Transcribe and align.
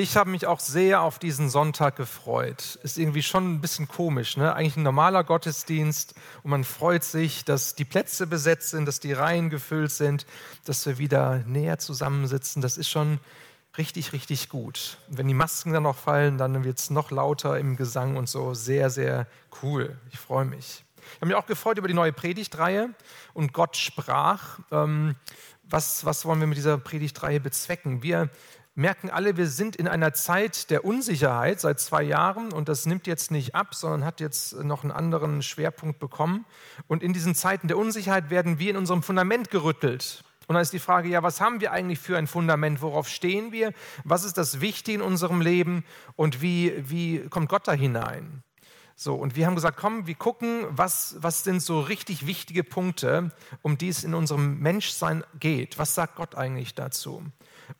Ich 0.00 0.16
habe 0.16 0.30
mich 0.30 0.46
auch 0.46 0.60
sehr 0.60 1.02
auf 1.02 1.18
diesen 1.18 1.50
Sonntag 1.50 1.96
gefreut. 1.96 2.78
Ist 2.84 2.98
irgendwie 2.98 3.24
schon 3.24 3.54
ein 3.54 3.60
bisschen 3.60 3.88
komisch, 3.88 4.36
ne? 4.36 4.54
Eigentlich 4.54 4.76
ein 4.76 4.84
normaler 4.84 5.24
Gottesdienst 5.24 6.14
und 6.44 6.52
man 6.52 6.62
freut 6.62 7.02
sich, 7.02 7.44
dass 7.44 7.74
die 7.74 7.84
Plätze 7.84 8.28
besetzt 8.28 8.68
sind, 8.68 8.86
dass 8.86 9.00
die 9.00 9.12
Reihen 9.12 9.50
gefüllt 9.50 9.90
sind, 9.90 10.24
dass 10.64 10.86
wir 10.86 10.98
wieder 10.98 11.38
näher 11.38 11.80
zusammensitzen. 11.80 12.62
Das 12.62 12.78
ist 12.78 12.88
schon 12.88 13.18
richtig, 13.76 14.12
richtig 14.12 14.48
gut. 14.48 14.98
Wenn 15.08 15.26
die 15.26 15.34
Masken 15.34 15.72
dann 15.72 15.82
noch 15.82 15.96
fallen, 15.96 16.38
dann 16.38 16.62
wird 16.62 16.78
es 16.78 16.90
noch 16.90 17.10
lauter 17.10 17.58
im 17.58 17.74
Gesang 17.74 18.16
und 18.16 18.28
so. 18.28 18.54
Sehr, 18.54 18.90
sehr 18.90 19.26
cool. 19.64 19.98
Ich 20.12 20.20
freue 20.20 20.44
mich. 20.44 20.84
Ich 20.96 21.16
habe 21.16 21.26
mich 21.26 21.34
auch 21.34 21.46
gefreut 21.46 21.76
über 21.76 21.88
die 21.88 21.94
neue 21.94 22.12
Predigtreihe 22.12 22.90
und 23.34 23.52
Gott 23.52 23.76
sprach. 23.76 24.60
Ähm, 24.70 25.16
was, 25.70 26.04
was 26.04 26.24
wollen 26.24 26.40
wir 26.40 26.46
mit 26.46 26.56
dieser 26.56 26.78
Predigtreihe 26.78 27.40
bezwecken? 27.40 28.02
Wir 28.02 28.30
merken 28.78 29.10
alle, 29.10 29.36
wir 29.36 29.48
sind 29.48 29.74
in 29.74 29.88
einer 29.88 30.14
Zeit 30.14 30.70
der 30.70 30.84
Unsicherheit 30.84 31.60
seit 31.60 31.80
zwei 31.80 32.04
Jahren 32.04 32.52
und 32.52 32.68
das 32.68 32.86
nimmt 32.86 33.08
jetzt 33.08 33.32
nicht 33.32 33.56
ab, 33.56 33.74
sondern 33.74 34.04
hat 34.04 34.20
jetzt 34.20 34.62
noch 34.62 34.84
einen 34.84 34.92
anderen 34.92 35.42
Schwerpunkt 35.42 35.98
bekommen. 35.98 36.46
Und 36.86 37.02
in 37.02 37.12
diesen 37.12 37.34
Zeiten 37.34 37.66
der 37.66 37.76
Unsicherheit 37.76 38.30
werden 38.30 38.60
wir 38.60 38.70
in 38.70 38.76
unserem 38.76 39.02
Fundament 39.02 39.50
gerüttelt. 39.50 40.22
Und 40.46 40.54
dann 40.54 40.62
ist 40.62 40.72
die 40.72 40.78
Frage, 40.78 41.08
ja, 41.08 41.24
was 41.24 41.40
haben 41.40 41.60
wir 41.60 41.72
eigentlich 41.72 41.98
für 41.98 42.16
ein 42.16 42.28
Fundament? 42.28 42.80
Worauf 42.80 43.08
stehen 43.08 43.50
wir? 43.50 43.74
Was 44.04 44.24
ist 44.24 44.38
das 44.38 44.60
Wichtige 44.60 44.98
in 44.98 45.02
unserem 45.02 45.40
Leben? 45.40 45.84
Und 46.14 46.40
wie, 46.40 46.72
wie 46.88 47.28
kommt 47.28 47.48
Gott 47.48 47.66
da 47.66 47.72
hinein? 47.72 48.44
So, 48.94 49.14
und 49.16 49.34
wir 49.34 49.46
haben 49.46 49.56
gesagt, 49.56 49.76
komm, 49.76 50.06
wir 50.06 50.14
gucken, 50.14 50.66
was, 50.70 51.16
was 51.18 51.42
sind 51.42 51.62
so 51.62 51.80
richtig 51.80 52.26
wichtige 52.26 52.64
Punkte, 52.64 53.32
um 53.62 53.76
die 53.76 53.88
es 53.88 54.04
in 54.04 54.14
unserem 54.14 54.60
Menschsein 54.60 55.24
geht. 55.38 55.78
Was 55.78 55.94
sagt 55.94 56.14
Gott 56.16 56.36
eigentlich 56.36 56.74
dazu? 56.74 57.24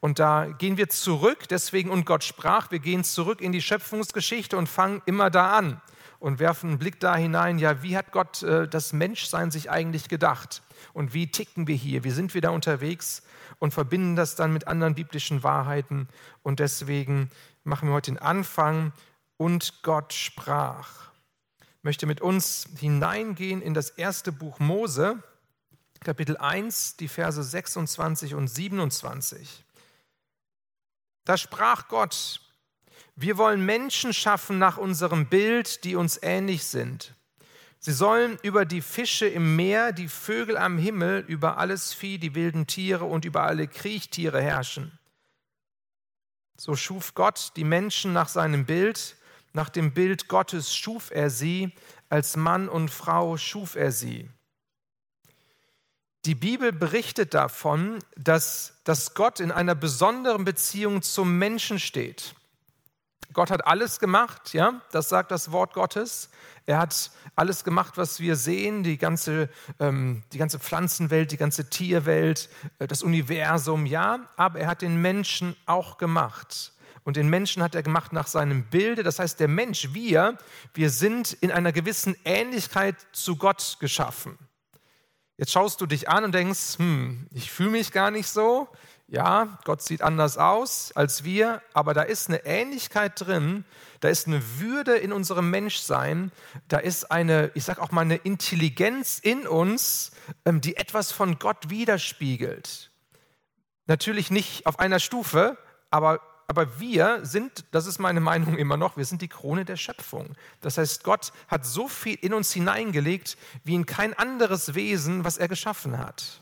Und 0.00 0.18
da 0.18 0.46
gehen 0.46 0.76
wir 0.76 0.88
zurück, 0.88 1.48
deswegen, 1.48 1.90
und 1.90 2.06
Gott 2.06 2.24
sprach, 2.24 2.70
wir 2.70 2.78
gehen 2.78 3.04
zurück 3.04 3.40
in 3.40 3.52
die 3.52 3.62
Schöpfungsgeschichte 3.62 4.56
und 4.56 4.68
fangen 4.68 5.02
immer 5.06 5.30
da 5.30 5.56
an 5.56 5.80
und 6.18 6.38
werfen 6.38 6.70
einen 6.70 6.78
Blick 6.78 7.00
da 7.00 7.16
hinein, 7.16 7.58
ja, 7.58 7.82
wie 7.82 7.96
hat 7.96 8.12
Gott 8.12 8.42
äh, 8.42 8.68
das 8.68 8.92
Menschsein 8.92 9.50
sich 9.50 9.70
eigentlich 9.70 10.08
gedacht? 10.08 10.62
Und 10.92 11.14
wie 11.14 11.30
ticken 11.30 11.66
wir 11.66 11.76
hier? 11.76 12.04
Wie 12.04 12.10
sind 12.10 12.34
wir 12.34 12.40
da 12.40 12.50
unterwegs? 12.50 13.22
Und 13.58 13.74
verbinden 13.74 14.16
das 14.16 14.34
dann 14.36 14.52
mit 14.52 14.66
anderen 14.66 14.94
biblischen 14.94 15.42
Wahrheiten. 15.42 16.08
Und 16.42 16.60
deswegen 16.60 17.30
machen 17.64 17.88
wir 17.88 17.94
heute 17.94 18.10
den 18.12 18.18
Anfang. 18.18 18.92
Und 19.36 19.82
Gott 19.82 20.12
sprach. 20.12 21.10
Ich 21.60 21.84
möchte 21.84 22.06
mit 22.06 22.20
uns 22.20 22.68
hineingehen 22.78 23.62
in 23.62 23.74
das 23.74 23.90
erste 23.90 24.32
Buch 24.32 24.58
Mose, 24.58 25.22
Kapitel 26.00 26.36
1, 26.36 26.96
die 26.96 27.08
Verse 27.08 27.42
26 27.42 28.34
und 28.34 28.48
27. 28.48 29.64
Da 31.28 31.36
sprach 31.36 31.88
Gott, 31.88 32.40
wir 33.14 33.36
wollen 33.36 33.66
Menschen 33.66 34.14
schaffen 34.14 34.58
nach 34.58 34.78
unserem 34.78 35.26
Bild, 35.26 35.84
die 35.84 35.94
uns 35.94 36.18
ähnlich 36.22 36.64
sind. 36.64 37.16
Sie 37.78 37.92
sollen 37.92 38.38
über 38.42 38.64
die 38.64 38.80
Fische 38.80 39.26
im 39.26 39.54
Meer, 39.54 39.92
die 39.92 40.08
Vögel 40.08 40.56
am 40.56 40.78
Himmel, 40.78 41.22
über 41.28 41.58
alles 41.58 41.92
Vieh, 41.92 42.16
die 42.16 42.34
wilden 42.34 42.66
Tiere 42.66 43.04
und 43.04 43.26
über 43.26 43.42
alle 43.42 43.68
Kriechtiere 43.68 44.40
herrschen. 44.40 44.98
So 46.56 46.76
schuf 46.76 47.12
Gott 47.12 47.52
die 47.56 47.64
Menschen 47.64 48.14
nach 48.14 48.30
seinem 48.30 48.64
Bild, 48.64 49.14
nach 49.52 49.68
dem 49.68 49.92
Bild 49.92 50.28
Gottes 50.28 50.74
schuf 50.74 51.10
er 51.10 51.28
sie, 51.28 51.74
als 52.08 52.38
Mann 52.38 52.70
und 52.70 52.90
Frau 52.90 53.36
schuf 53.36 53.76
er 53.76 53.92
sie. 53.92 54.30
Die 56.28 56.34
Bibel 56.34 56.72
berichtet 56.72 57.32
davon, 57.32 58.00
dass, 58.14 58.74
dass 58.84 59.14
Gott 59.14 59.40
in 59.40 59.50
einer 59.50 59.74
besonderen 59.74 60.44
Beziehung 60.44 61.00
zum 61.00 61.38
Menschen 61.38 61.78
steht. 61.78 62.34
Gott 63.32 63.50
hat 63.50 63.66
alles 63.66 63.98
gemacht, 63.98 64.52
ja, 64.52 64.82
das 64.92 65.08
sagt 65.08 65.30
das 65.30 65.52
Wort 65.52 65.72
Gottes. 65.72 66.28
Er 66.66 66.80
hat 66.80 67.12
alles 67.34 67.64
gemacht, 67.64 67.96
was 67.96 68.20
wir 68.20 68.36
sehen, 68.36 68.82
die 68.82 68.98
ganze, 68.98 69.48
ähm, 69.80 70.22
die 70.34 70.36
ganze 70.36 70.58
Pflanzenwelt, 70.58 71.32
die 71.32 71.38
ganze 71.38 71.70
Tierwelt, 71.70 72.50
äh, 72.78 72.86
das 72.86 73.02
Universum, 73.02 73.86
ja, 73.86 74.28
aber 74.36 74.60
er 74.60 74.66
hat 74.66 74.82
den 74.82 75.00
Menschen 75.00 75.56
auch 75.64 75.96
gemacht. 75.96 76.74
Und 77.04 77.16
den 77.16 77.30
Menschen 77.30 77.62
hat 77.62 77.74
er 77.74 77.82
gemacht 77.82 78.12
nach 78.12 78.26
seinem 78.26 78.64
Bilde. 78.64 79.02
Das 79.02 79.18
heißt, 79.18 79.40
der 79.40 79.48
Mensch, 79.48 79.94
wir, 79.94 80.36
wir 80.74 80.90
sind 80.90 81.32
in 81.32 81.50
einer 81.50 81.72
gewissen 81.72 82.14
Ähnlichkeit 82.26 82.96
zu 83.12 83.36
Gott 83.36 83.78
geschaffen. 83.80 84.36
Jetzt 85.38 85.52
schaust 85.52 85.80
du 85.80 85.86
dich 85.86 86.08
an 86.08 86.24
und 86.24 86.34
denkst, 86.34 86.78
hm, 86.78 87.28
ich 87.32 87.52
fühle 87.52 87.70
mich 87.70 87.92
gar 87.92 88.10
nicht 88.10 88.28
so. 88.28 88.68
Ja, 89.06 89.58
Gott 89.64 89.80
sieht 89.80 90.02
anders 90.02 90.36
aus 90.36 90.92
als 90.94 91.22
wir, 91.22 91.62
aber 91.72 91.94
da 91.94 92.02
ist 92.02 92.28
eine 92.28 92.44
Ähnlichkeit 92.44 93.12
drin, 93.14 93.64
da 94.00 94.08
ist 94.08 94.26
eine 94.26 94.42
Würde 94.58 94.96
in 94.96 95.12
unserem 95.12 95.48
Menschsein, 95.48 96.32
da 96.66 96.78
ist 96.78 97.10
eine, 97.12 97.52
ich 97.54 97.64
sage 97.64 97.80
auch 97.80 97.92
mal, 97.92 98.02
eine 98.02 98.16
Intelligenz 98.16 99.20
in 99.22 99.46
uns, 99.46 100.10
ähm, 100.44 100.60
die 100.60 100.76
etwas 100.76 101.12
von 101.12 101.38
Gott 101.38 101.70
widerspiegelt. 101.70 102.90
Natürlich 103.86 104.30
nicht 104.32 104.66
auf 104.66 104.80
einer 104.80 104.98
Stufe, 104.98 105.56
aber 105.90 106.20
aber 106.48 106.80
wir 106.80 107.26
sind, 107.26 107.66
das 107.72 107.86
ist 107.86 107.98
meine 107.98 108.20
Meinung 108.20 108.56
immer 108.56 108.78
noch, 108.78 108.96
wir 108.96 109.04
sind 109.04 109.20
die 109.20 109.28
Krone 109.28 109.66
der 109.66 109.76
Schöpfung. 109.76 110.34
Das 110.62 110.78
heißt, 110.78 111.04
Gott 111.04 111.32
hat 111.46 111.66
so 111.66 111.88
viel 111.88 112.16
in 112.22 112.32
uns 112.32 112.52
hineingelegt, 112.52 113.36
wie 113.64 113.74
in 113.74 113.84
kein 113.84 114.14
anderes 114.14 114.74
Wesen, 114.74 115.24
was 115.24 115.36
er 115.36 115.46
geschaffen 115.46 115.98
hat. 115.98 116.40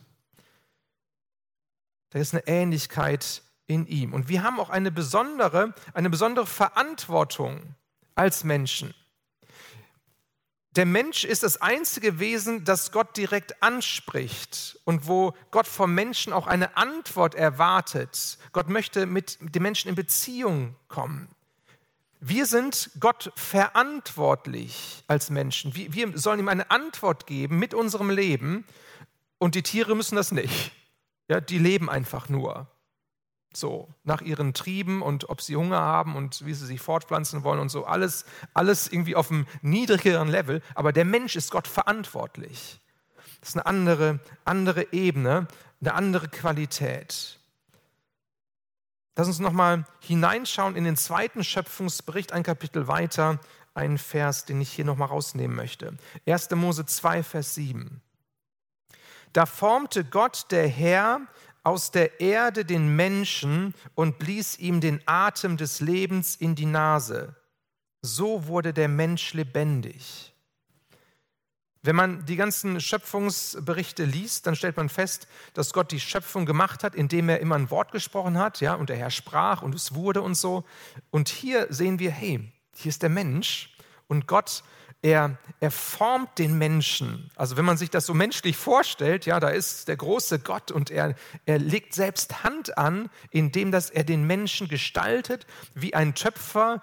Da 2.10 2.20
ist 2.20 2.32
eine 2.32 2.46
Ähnlichkeit 2.46 3.42
in 3.66 3.84
ihm. 3.88 4.14
Und 4.14 4.28
wir 4.28 4.44
haben 4.44 4.60
auch 4.60 4.70
eine 4.70 4.92
besondere, 4.92 5.74
eine 5.92 6.08
besondere 6.08 6.46
Verantwortung 6.46 7.74
als 8.14 8.44
Menschen. 8.44 8.94
Der 10.76 10.84
Mensch 10.84 11.24
ist 11.24 11.42
das 11.42 11.62
einzige 11.62 12.18
Wesen, 12.18 12.64
das 12.64 12.92
Gott 12.92 13.16
direkt 13.16 13.62
anspricht 13.62 14.78
und 14.84 15.08
wo 15.08 15.32
Gott 15.50 15.66
vom 15.66 15.94
Menschen 15.94 16.34
auch 16.34 16.46
eine 16.46 16.76
Antwort 16.76 17.34
erwartet. 17.34 18.36
Gott 18.52 18.68
möchte 18.68 19.06
mit 19.06 19.38
dem 19.40 19.62
Menschen 19.62 19.88
in 19.88 19.94
Beziehung 19.94 20.76
kommen. 20.88 21.28
Wir 22.20 22.44
sind 22.44 22.90
Gott 23.00 23.32
verantwortlich 23.36 25.02
als 25.06 25.30
Menschen. 25.30 25.74
Wir 25.74 26.18
sollen 26.18 26.40
ihm 26.40 26.48
eine 26.48 26.70
Antwort 26.70 27.26
geben 27.26 27.58
mit 27.58 27.72
unserem 27.72 28.10
Leben 28.10 28.66
und 29.38 29.54
die 29.54 29.62
Tiere 29.62 29.96
müssen 29.96 30.16
das 30.16 30.30
nicht. 30.30 30.72
Ja, 31.28 31.40
die 31.40 31.58
leben 31.58 31.88
einfach 31.88 32.28
nur 32.28 32.68
so 33.56 33.88
nach 34.04 34.20
ihren 34.20 34.54
Trieben 34.54 35.02
und 35.02 35.28
ob 35.28 35.40
sie 35.40 35.56
Hunger 35.56 35.80
haben 35.80 36.16
und 36.16 36.44
wie 36.46 36.54
sie 36.54 36.66
sich 36.66 36.80
fortpflanzen 36.80 37.42
wollen 37.44 37.60
und 37.60 37.68
so 37.68 37.84
alles 37.84 38.24
alles 38.54 38.88
irgendwie 38.88 39.16
auf 39.16 39.30
einem 39.30 39.46
niedrigeren 39.62 40.28
Level, 40.28 40.62
aber 40.74 40.92
der 40.92 41.04
Mensch 41.04 41.36
ist 41.36 41.50
Gott 41.50 41.66
verantwortlich. 41.66 42.80
Das 43.40 43.50
ist 43.50 43.56
eine 43.56 43.66
andere 43.66 44.20
andere 44.44 44.92
Ebene, 44.92 45.48
eine 45.80 45.94
andere 45.94 46.28
Qualität. 46.28 47.38
Lass 49.16 49.28
uns 49.28 49.38
noch 49.38 49.52
mal 49.52 49.86
hineinschauen 50.00 50.76
in 50.76 50.84
den 50.84 50.96
zweiten 50.96 51.42
Schöpfungsbericht, 51.42 52.32
ein 52.32 52.42
Kapitel 52.42 52.86
weiter, 52.86 53.40
einen 53.74 53.98
Vers, 53.98 54.44
den 54.44 54.60
ich 54.60 54.72
hier 54.72 54.84
noch 54.84 54.96
mal 54.96 55.06
rausnehmen 55.06 55.56
möchte. 55.56 55.96
1. 56.26 56.50
Mose 56.50 56.84
2 56.84 57.22
Vers 57.22 57.54
7. 57.54 58.02
Da 59.32 59.44
formte 59.44 60.04
Gott 60.04 60.46
der 60.50 60.66
Herr 60.66 61.20
aus 61.66 61.90
der 61.90 62.20
Erde 62.20 62.64
den 62.64 62.94
Menschen 62.94 63.74
und 63.96 64.20
blies 64.20 64.56
ihm 64.56 64.80
den 64.80 65.00
Atem 65.04 65.56
des 65.56 65.80
Lebens 65.80 66.36
in 66.36 66.54
die 66.54 66.64
Nase. 66.64 67.34
So 68.02 68.46
wurde 68.46 68.72
der 68.72 68.86
Mensch 68.86 69.34
lebendig. 69.34 70.32
Wenn 71.82 71.96
man 71.96 72.24
die 72.24 72.36
ganzen 72.36 72.80
Schöpfungsberichte 72.80 74.04
liest, 74.04 74.46
dann 74.46 74.54
stellt 74.54 74.76
man 74.76 74.88
fest, 74.88 75.26
dass 75.54 75.72
Gott 75.72 75.90
die 75.90 75.98
Schöpfung 75.98 76.46
gemacht 76.46 76.84
hat, 76.84 76.94
indem 76.94 77.28
er 77.28 77.40
immer 77.40 77.56
ein 77.56 77.68
Wort 77.70 77.90
gesprochen 77.90 78.38
hat, 78.38 78.60
ja, 78.60 78.74
und 78.74 78.88
der 78.88 78.96
Herr 78.96 79.10
sprach 79.10 79.62
und 79.62 79.74
es 79.74 79.92
wurde 79.92 80.22
und 80.22 80.36
so. 80.36 80.62
Und 81.10 81.28
hier 81.28 81.66
sehen 81.70 81.98
wir, 81.98 82.12
hey, 82.12 82.52
hier 82.76 82.90
ist 82.90 83.02
der 83.02 83.10
Mensch 83.10 83.76
und 84.06 84.28
Gott 84.28 84.62
er, 85.06 85.38
er 85.60 85.70
formt 85.70 86.36
den 86.36 86.58
Menschen. 86.58 87.30
Also 87.36 87.56
wenn 87.56 87.64
man 87.64 87.76
sich 87.76 87.90
das 87.90 88.06
so 88.06 88.12
menschlich 88.12 88.56
vorstellt, 88.56 89.24
ja, 89.24 89.38
da 89.38 89.50
ist 89.50 89.86
der 89.86 89.96
große 89.96 90.40
Gott 90.40 90.72
und 90.72 90.90
er, 90.90 91.14
er 91.44 91.60
legt 91.60 91.94
selbst 91.94 92.42
Hand 92.42 92.76
an, 92.76 93.08
indem 93.30 93.70
dass 93.70 93.88
er 93.88 94.02
den 94.02 94.26
Menschen 94.26 94.66
gestaltet, 94.66 95.46
wie 95.74 95.94
ein 95.94 96.16
Töpfer 96.16 96.82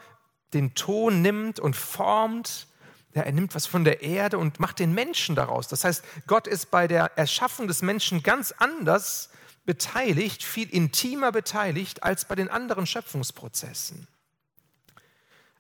den 0.54 0.74
Ton 0.74 1.22
nimmt 1.22 1.60
und 1.60 1.76
formt. 1.76 2.68
Ja, 3.14 3.24
er 3.24 3.34
nimmt 3.34 3.56
was 3.56 3.66
von 3.66 3.84
der 3.84 4.02
Erde 4.02 4.38
und 4.38 4.58
macht 4.58 4.80
den 4.80 4.94
Menschen 4.94 5.36
daraus. 5.36 5.68
Das 5.68 5.84
heißt, 5.84 6.06
Gott 6.26 6.48
ist 6.48 6.72
bei 6.72 6.88
der 6.88 7.18
Erschaffung 7.18 7.68
des 7.68 7.82
Menschen 7.82 8.24
ganz 8.24 8.54
anders 8.58 9.32
beteiligt, 9.66 10.44
viel 10.44 10.70
intimer 10.70 11.34
beteiligt 11.34 12.04
als 12.04 12.24
bei 12.24 12.36
den 12.36 12.48
anderen 12.48 12.88
Schöpfungsprozessen. 12.88 14.08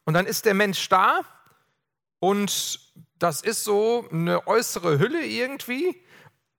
Und 0.05 0.13
dann 0.13 0.25
ist 0.25 0.45
der 0.45 0.53
Mensch 0.53 0.87
da 0.87 1.23
und 2.23 2.79
das 3.19 3.41
ist 3.41 3.65
so 3.65 4.07
eine 4.09 4.47
äußere 4.47 4.97
Hülle 4.97 5.25
irgendwie. 5.25 6.01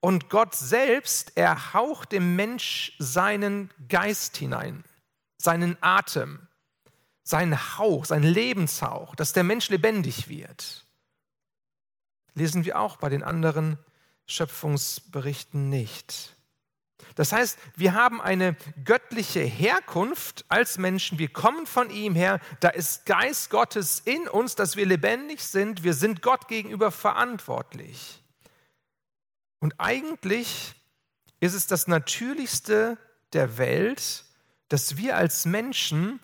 Und 0.01 0.29
Gott 0.29 0.55
selbst, 0.55 1.33
er 1.37 1.73
haucht 1.73 2.13
dem 2.13 2.37
Mensch 2.37 2.95
seinen 2.99 3.71
Geist 3.89 4.37
hinein, 4.37 4.85
seinen 5.39 5.79
Atem. 5.81 6.47
sein 7.23 7.79
Hauch, 7.79 8.05
sein 8.05 8.23
Lebenshauch, 8.23 9.15
dass 9.15 9.33
der 9.33 9.45
Mensch 9.45 9.71
lebendig 9.71 10.29
wird. 10.29 10.85
Lesen 12.35 12.67
wir 12.67 12.79
auch 12.79 12.99
bei 12.99 13.09
den 13.09 13.23
anderen 13.23 13.79
Schöpfungsberichten 14.27 15.71
nicht. 15.71 16.34
Das 17.15 17.33
heißt, 17.33 17.59
wir 17.77 17.95
haben 17.95 18.21
eine 18.21 18.57
göttliche 18.85 19.41
Herkunft 19.41 20.45
als 20.49 20.79
Menschen. 20.79 21.19
Wir 21.19 21.29
kommen 21.29 21.67
von 21.67 21.91
ihm 21.91 22.15
her. 22.15 22.41
Da 22.61 22.71
ist 22.71 23.07
Geist 23.07 23.51
Gottes 23.51 24.01
in 24.05 24.29
uns, 24.29 24.55
dass 24.55 24.77
wir 24.77 24.87
lebendig 24.87 25.43
sind. 25.43 25.85
Wir 25.85 25.95
sind 25.95 26.23
Gott 26.23 26.49
gegenüber 26.49 26.91
verantwortlich. 26.91 28.23
Und 29.61 29.75
eigentlich 29.79 30.75
ist 31.41 31.55
es 31.55 31.67
das 31.67 31.87
Natürlichste 31.87 32.99
der 33.33 33.59
Welt, 33.59 34.25
dass 34.69 34.97
wir 34.97 35.17
als 35.17 35.45
Menschen 35.45 36.21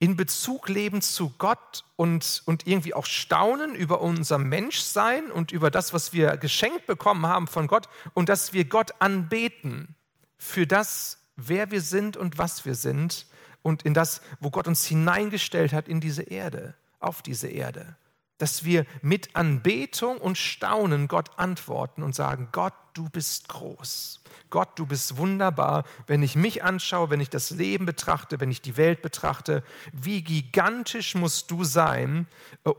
in 0.00 0.16
Bezug 0.16 0.70
leben 0.70 1.02
zu 1.02 1.34
Gott 1.36 1.84
und, 1.94 2.42
und 2.46 2.66
irgendwie 2.66 2.94
auch 2.94 3.04
staunen 3.04 3.74
über 3.74 4.00
unser 4.00 4.38
Menschsein 4.38 5.30
und 5.30 5.52
über 5.52 5.70
das, 5.70 5.92
was 5.92 6.14
wir 6.14 6.38
geschenkt 6.38 6.86
bekommen 6.86 7.26
haben 7.26 7.46
von 7.46 7.66
Gott 7.66 7.86
und 8.14 8.30
dass 8.30 8.54
wir 8.54 8.64
Gott 8.64 8.94
anbeten 8.98 9.94
für 10.38 10.66
das, 10.66 11.18
wer 11.36 11.70
wir 11.70 11.82
sind 11.82 12.16
und 12.16 12.38
was 12.38 12.64
wir 12.64 12.74
sind 12.74 13.26
und 13.60 13.82
in 13.82 13.92
das, 13.92 14.22
wo 14.40 14.50
Gott 14.50 14.66
uns 14.66 14.86
hineingestellt 14.86 15.74
hat 15.74 15.86
in 15.86 16.00
diese 16.00 16.22
Erde, 16.22 16.74
auf 16.98 17.20
diese 17.20 17.48
Erde. 17.48 17.94
Dass 18.40 18.64
wir 18.64 18.86
mit 19.02 19.36
Anbetung 19.36 20.16
und 20.16 20.38
Staunen 20.38 21.08
Gott 21.08 21.28
antworten 21.36 22.02
und 22.02 22.14
sagen, 22.14 22.48
Gott, 22.52 22.72
du 22.94 23.08
bist 23.10 23.48
groß. 23.48 24.22
Gott, 24.48 24.70
du 24.76 24.86
bist 24.86 25.18
wunderbar. 25.18 25.84
Wenn 26.06 26.22
ich 26.22 26.36
mich 26.36 26.64
anschaue, 26.64 27.10
wenn 27.10 27.20
ich 27.20 27.28
das 27.28 27.50
Leben 27.50 27.84
betrachte, 27.84 28.40
wenn 28.40 28.50
ich 28.50 28.62
die 28.62 28.78
Welt 28.78 29.02
betrachte, 29.02 29.62
wie 29.92 30.22
gigantisch 30.22 31.14
musst 31.14 31.50
du 31.50 31.64
sein. 31.64 32.26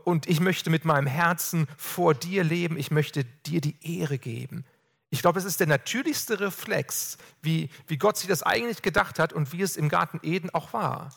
Und 0.04 0.28
ich 0.28 0.40
möchte 0.40 0.68
mit 0.68 0.84
meinem 0.84 1.06
Herzen 1.06 1.68
vor 1.76 2.12
dir 2.12 2.42
leben. 2.42 2.76
Ich 2.76 2.90
möchte 2.90 3.24
dir 3.46 3.60
die 3.60 3.76
Ehre 3.82 4.18
geben. 4.18 4.64
Ich 5.10 5.22
glaube, 5.22 5.38
es 5.38 5.44
ist 5.44 5.60
der 5.60 5.66
natürlichste 5.66 6.40
Reflex, 6.40 7.18
wie, 7.40 7.68
wie 7.86 7.98
Gott 7.98 8.16
sich 8.16 8.28
das 8.28 8.42
eigentlich 8.42 8.82
gedacht 8.82 9.20
hat 9.20 9.32
und 9.32 9.52
wie 9.52 9.62
es 9.62 9.76
im 9.76 9.88
Garten 9.88 10.18
Eden 10.22 10.50
auch 10.50 10.72
war. 10.72 11.14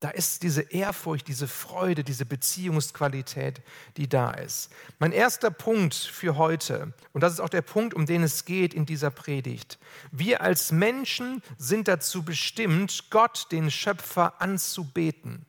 Da 0.00 0.08
ist 0.08 0.42
diese 0.42 0.62
Ehrfurcht, 0.62 1.28
diese 1.28 1.46
Freude, 1.46 2.02
diese 2.04 2.24
Beziehungsqualität, 2.24 3.60
die 3.98 4.08
da 4.08 4.30
ist. 4.30 4.70
Mein 4.98 5.12
erster 5.12 5.50
Punkt 5.50 5.94
für 5.94 6.38
heute, 6.38 6.94
und 7.12 7.20
das 7.20 7.34
ist 7.34 7.40
auch 7.40 7.50
der 7.50 7.60
Punkt, 7.60 7.92
um 7.92 8.06
den 8.06 8.22
es 8.22 8.46
geht 8.46 8.72
in 8.72 8.86
dieser 8.86 9.10
Predigt. 9.10 9.78
Wir 10.10 10.40
als 10.40 10.72
Menschen 10.72 11.42
sind 11.58 11.86
dazu 11.86 12.22
bestimmt, 12.22 13.10
Gott, 13.10 13.48
den 13.52 13.70
Schöpfer, 13.70 14.40
anzubeten. 14.40 15.44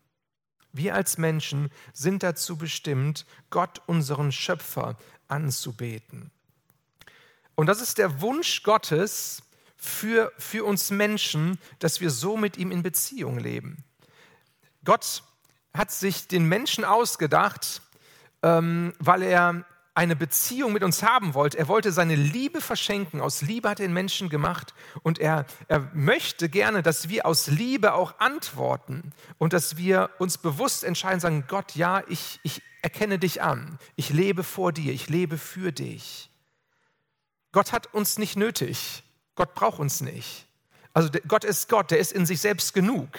Wir 0.74 0.96
als 0.96 1.18
Menschen 1.18 1.72
sind 1.94 2.22
dazu 2.22 2.58
bestimmt, 2.58 3.26
Gott, 3.52 3.82
unseren 3.86 4.34
Schöpfer, 4.34 4.98
anzubeten. 5.30 6.30
Und 7.56 7.68
das 7.68 7.82
ist 7.82 7.98
der 7.98 8.20
Wunsch 8.20 8.64
Gottes 8.64 9.44
für, 9.78 10.34
für 10.38 10.66
uns 10.66 10.92
Menschen, 10.92 11.58
dass 11.80 12.02
wir 12.02 12.10
so 12.10 12.36
mit 12.36 12.58
ihm 12.58 12.72
in 12.72 12.84
Beziehung 12.84 13.40
leben. 13.40 13.86
Gott 14.84 15.24
hat 15.74 15.92
sich 15.92 16.28
den 16.28 16.46
Menschen 16.46 16.84
ausgedacht, 16.84 17.82
ähm, 18.44 18.94
weil 19.00 19.24
er 19.24 19.66
eine 19.94 20.16
Beziehung 20.16 20.72
mit 20.72 20.84
uns 20.84 21.04
haben 21.04 21.34
wollte. 21.34 21.58
Er 21.58 21.68
wollte 21.68 21.92
seine 21.92 22.16
Liebe 22.16 22.62
verschenken. 22.62 23.20
Aus 23.20 23.42
Liebe 23.42 23.70
hat 23.70 23.80
er 23.80 23.88
den 23.88 23.94
Menschen 23.94 24.30
gemacht. 24.30 24.74
Und 25.04 25.20
er, 25.20 25.46
er 25.68 25.92
möchte 25.94 26.48
gerne, 26.48 26.82
dass 26.82 27.10
wir 27.10 27.26
aus 27.26 27.48
Liebe 27.48 27.94
auch 27.94 28.20
antworten 28.20 29.12
und 29.38 29.54
dass 29.54 29.76
wir 29.76 30.10
uns 30.18 30.38
bewusst 30.38 30.84
entscheiden, 30.84 31.20
sagen, 31.20 31.44
Gott, 31.48 31.76
ja, 31.76 32.04
ich, 32.08 32.40
ich 32.44 32.62
erkenne 32.82 33.20
dich 33.20 33.42
an. 33.42 33.78
Ich 33.96 34.10
lebe 34.10 34.44
vor 34.44 34.72
dir. 34.72 34.94
Ich 34.94 35.10
lebe 35.10 35.38
für 35.38 35.72
dich. 35.74 36.30
Gott 37.52 37.74
hat 37.74 37.94
uns 37.94 38.18
nicht 38.18 38.38
nötig. 38.38 39.04
Gott 39.36 39.54
braucht 39.54 39.80
uns 39.80 40.00
nicht. 40.02 40.48
Also 40.94 41.10
Gott 41.28 41.44
ist 41.44 41.68
Gott, 41.70 41.92
der 41.92 42.00
ist 42.00 42.14
in 42.14 42.26
sich 42.26 42.40
selbst 42.40 42.74
genug. 42.74 43.10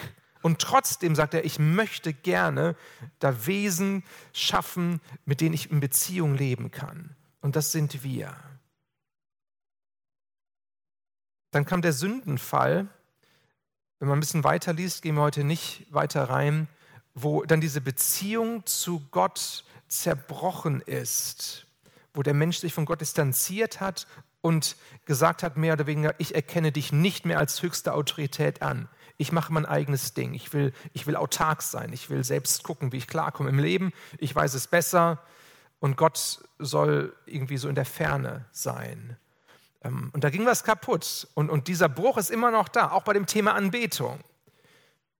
Und 0.43 0.61
trotzdem 0.61 1.15
sagt 1.15 1.33
er, 1.33 1.43
ich 1.45 1.57
möchte 1.57 2.13
gerne 2.13 2.75
da 3.17 3.47
Wesen 3.47 4.03
schaffen, 4.33 5.01
mit 5.25 5.41
denen 5.41 5.55
ich 5.55 5.71
in 5.71 5.79
Beziehung 5.79 6.35
leben 6.35 6.69
kann. 6.69 7.15
Und 7.41 7.55
das 7.55 7.71
sind 7.71 8.03
wir. 8.03 8.35
Dann 11.49 11.65
kam 11.65 11.81
der 11.81 11.93
Sündenfall. 11.93 12.87
Wenn 13.97 14.07
man 14.07 14.17
ein 14.17 14.21
bisschen 14.21 14.43
weiter 14.43 14.73
liest, 14.73 15.01
gehen 15.01 15.15
wir 15.15 15.21
heute 15.21 15.43
nicht 15.43 15.87
weiter 15.89 16.29
rein, 16.29 16.67
wo 17.15 17.43
dann 17.43 17.61
diese 17.61 17.81
Beziehung 17.81 18.65
zu 18.67 19.01
Gott 19.09 19.65
zerbrochen 19.87 20.81
ist 20.81 21.65
wo 22.13 22.23
der 22.23 22.33
Mensch 22.33 22.57
sich 22.57 22.73
von 22.73 22.85
Gott 22.85 23.01
distanziert 23.01 23.81
hat 23.81 24.07
und 24.41 24.75
gesagt 25.05 25.43
hat, 25.43 25.57
mehr 25.57 25.73
oder 25.73 25.87
weniger, 25.87 26.13
ich 26.19 26.35
erkenne 26.35 26.71
dich 26.71 26.91
nicht 26.91 27.25
mehr 27.25 27.39
als 27.39 27.61
höchste 27.61 27.93
Autorität 27.93 28.61
an. 28.61 28.87
Ich 29.17 29.31
mache 29.31 29.53
mein 29.53 29.65
eigenes 29.65 30.13
Ding. 30.13 30.33
Ich 30.33 30.53
will, 30.53 30.73
ich 30.93 31.07
will 31.07 31.15
autark 31.15 31.61
sein. 31.61 31.93
Ich 31.93 32.09
will 32.09 32.23
selbst 32.23 32.63
gucken, 32.63 32.91
wie 32.91 32.97
ich 32.97 33.07
klarkomme 33.07 33.49
im 33.49 33.59
Leben. 33.59 33.93
Ich 34.17 34.35
weiß 34.35 34.53
es 34.53 34.67
besser. 34.67 35.21
Und 35.79 35.97
Gott 35.97 36.43
soll 36.59 37.15
irgendwie 37.25 37.57
so 37.57 37.67
in 37.67 37.75
der 37.75 37.85
Ferne 37.85 38.45
sein. 38.51 39.17
Ähm, 39.83 40.09
und 40.13 40.23
da 40.23 40.29
ging 40.29 40.45
was 40.45 40.63
kaputt. 40.63 41.27
Und, 41.33 41.49
und 41.49 41.67
dieser 41.67 41.89
Bruch 41.89 42.17
ist 42.17 42.31
immer 42.31 42.51
noch 42.51 42.69
da, 42.69 42.91
auch 42.91 43.03
bei 43.03 43.13
dem 43.13 43.25
Thema 43.25 43.53
Anbetung. 43.53 44.19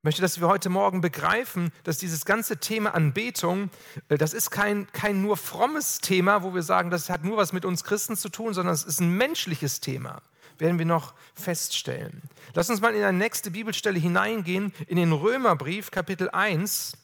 Ich 0.04 0.06
möchte, 0.06 0.22
dass 0.22 0.42
wir 0.42 0.48
heute 0.48 0.69
Morgen 0.69 1.00
begreifen, 1.00 1.72
dass 1.84 1.98
dieses 1.98 2.25
ganze 2.25 2.57
Thema 2.57 2.94
Anbetung, 2.94 3.69
äh, 4.10 4.18
das 4.18 4.34
ist 4.34 4.50
kein, 4.51 4.92
kein 4.92 5.22
nur 5.22 5.38
frommes 5.38 6.00
Thema, 6.00 6.44
wo 6.44 6.54
wir 6.54 6.63
sagen, 6.63 6.90
das 6.90 7.10
hat 7.10 7.24
nur 7.24 7.38
was 7.38 7.54
mit 7.54 7.63
uns 7.63 7.84
Christen 7.84 8.18
zu 8.18 8.30
tun, 8.30 8.54
sondern 8.54 8.74
es 8.74 8.84
ist 8.84 9.00
ein 9.00 9.16
menschliches 9.16 9.80
Thema, 9.80 10.22
werden 10.63 10.80
wir 10.80 10.86
noch 10.86 11.13
feststellen. 11.36 12.24
Lass 12.54 12.69
uns 12.69 12.81
mal 12.81 12.95
in 12.95 13.04
eine 13.04 13.18
nächste 13.18 13.51
Bibelstelle 13.51 14.00
hineingehen, 14.00 14.74
in 14.88 14.95
den 14.95 15.12
Römerbrief, 15.12 15.92
Kapitel 15.92 16.30
1. 16.30 16.98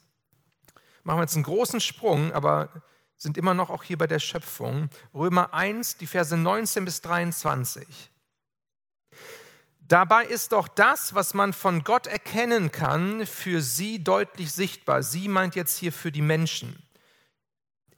Machen 1.03 1.19
wir 1.19 1.23
jetzt 1.23 1.35
einen 1.35 1.43
großen 1.43 1.81
Sprung, 1.81 2.31
aber 2.31 2.69
sind 3.17 3.37
immer 3.37 3.53
noch 3.53 3.69
auch 3.69 3.83
hier 3.83 3.97
bei 3.97 4.07
der 4.07 4.19
Schöpfung. 4.19 4.89
Römer 5.13 5.53
1, 5.53 5.97
die 5.97 6.07
Verse 6.07 6.35
19 6.35 6.85
bis 6.85 7.01
23. 7.01 7.85
Dabei 9.81 10.23
ist 10.23 10.53
doch 10.53 10.69
das, 10.69 11.13
was 11.13 11.33
man 11.33 11.51
von 11.51 11.83
Gott 11.83 12.07
erkennen 12.07 12.71
kann, 12.71 13.25
für 13.25 13.61
sie 13.61 14.01
deutlich 14.01 14.53
sichtbar. 14.53 15.03
Sie 15.03 15.27
meint 15.27 15.55
jetzt 15.55 15.77
hier 15.77 15.91
für 15.91 16.13
die 16.13 16.21
Menschen. 16.21 16.81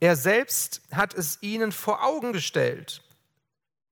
Er 0.00 0.16
selbst 0.16 0.82
hat 0.90 1.14
es 1.14 1.40
ihnen 1.40 1.70
vor 1.70 2.02
Augen 2.02 2.32
gestellt. 2.32 3.01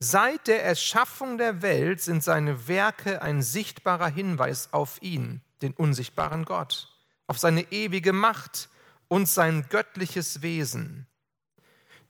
Seit 0.01 0.47
der 0.47 0.65
Erschaffung 0.65 1.39
der 1.39 1.63
Welt 1.63 2.01
sind 2.01 2.25
seine 2.25 2.67
Werke 2.69 3.23
ein 3.23 3.43
sichtbarer 3.43 4.09
Hinweis 4.09 4.73
auf 4.73 5.01
ihn, 5.03 5.43
den 5.63 5.75
unsichtbaren 5.75 6.45
Gott, 6.45 6.89
auf 7.27 7.39
seine 7.39 7.71
ewige 7.71 8.13
Macht 8.13 8.71
und 9.09 9.29
sein 9.29 9.67
göttliches 9.69 10.43
Wesen. 10.43 11.07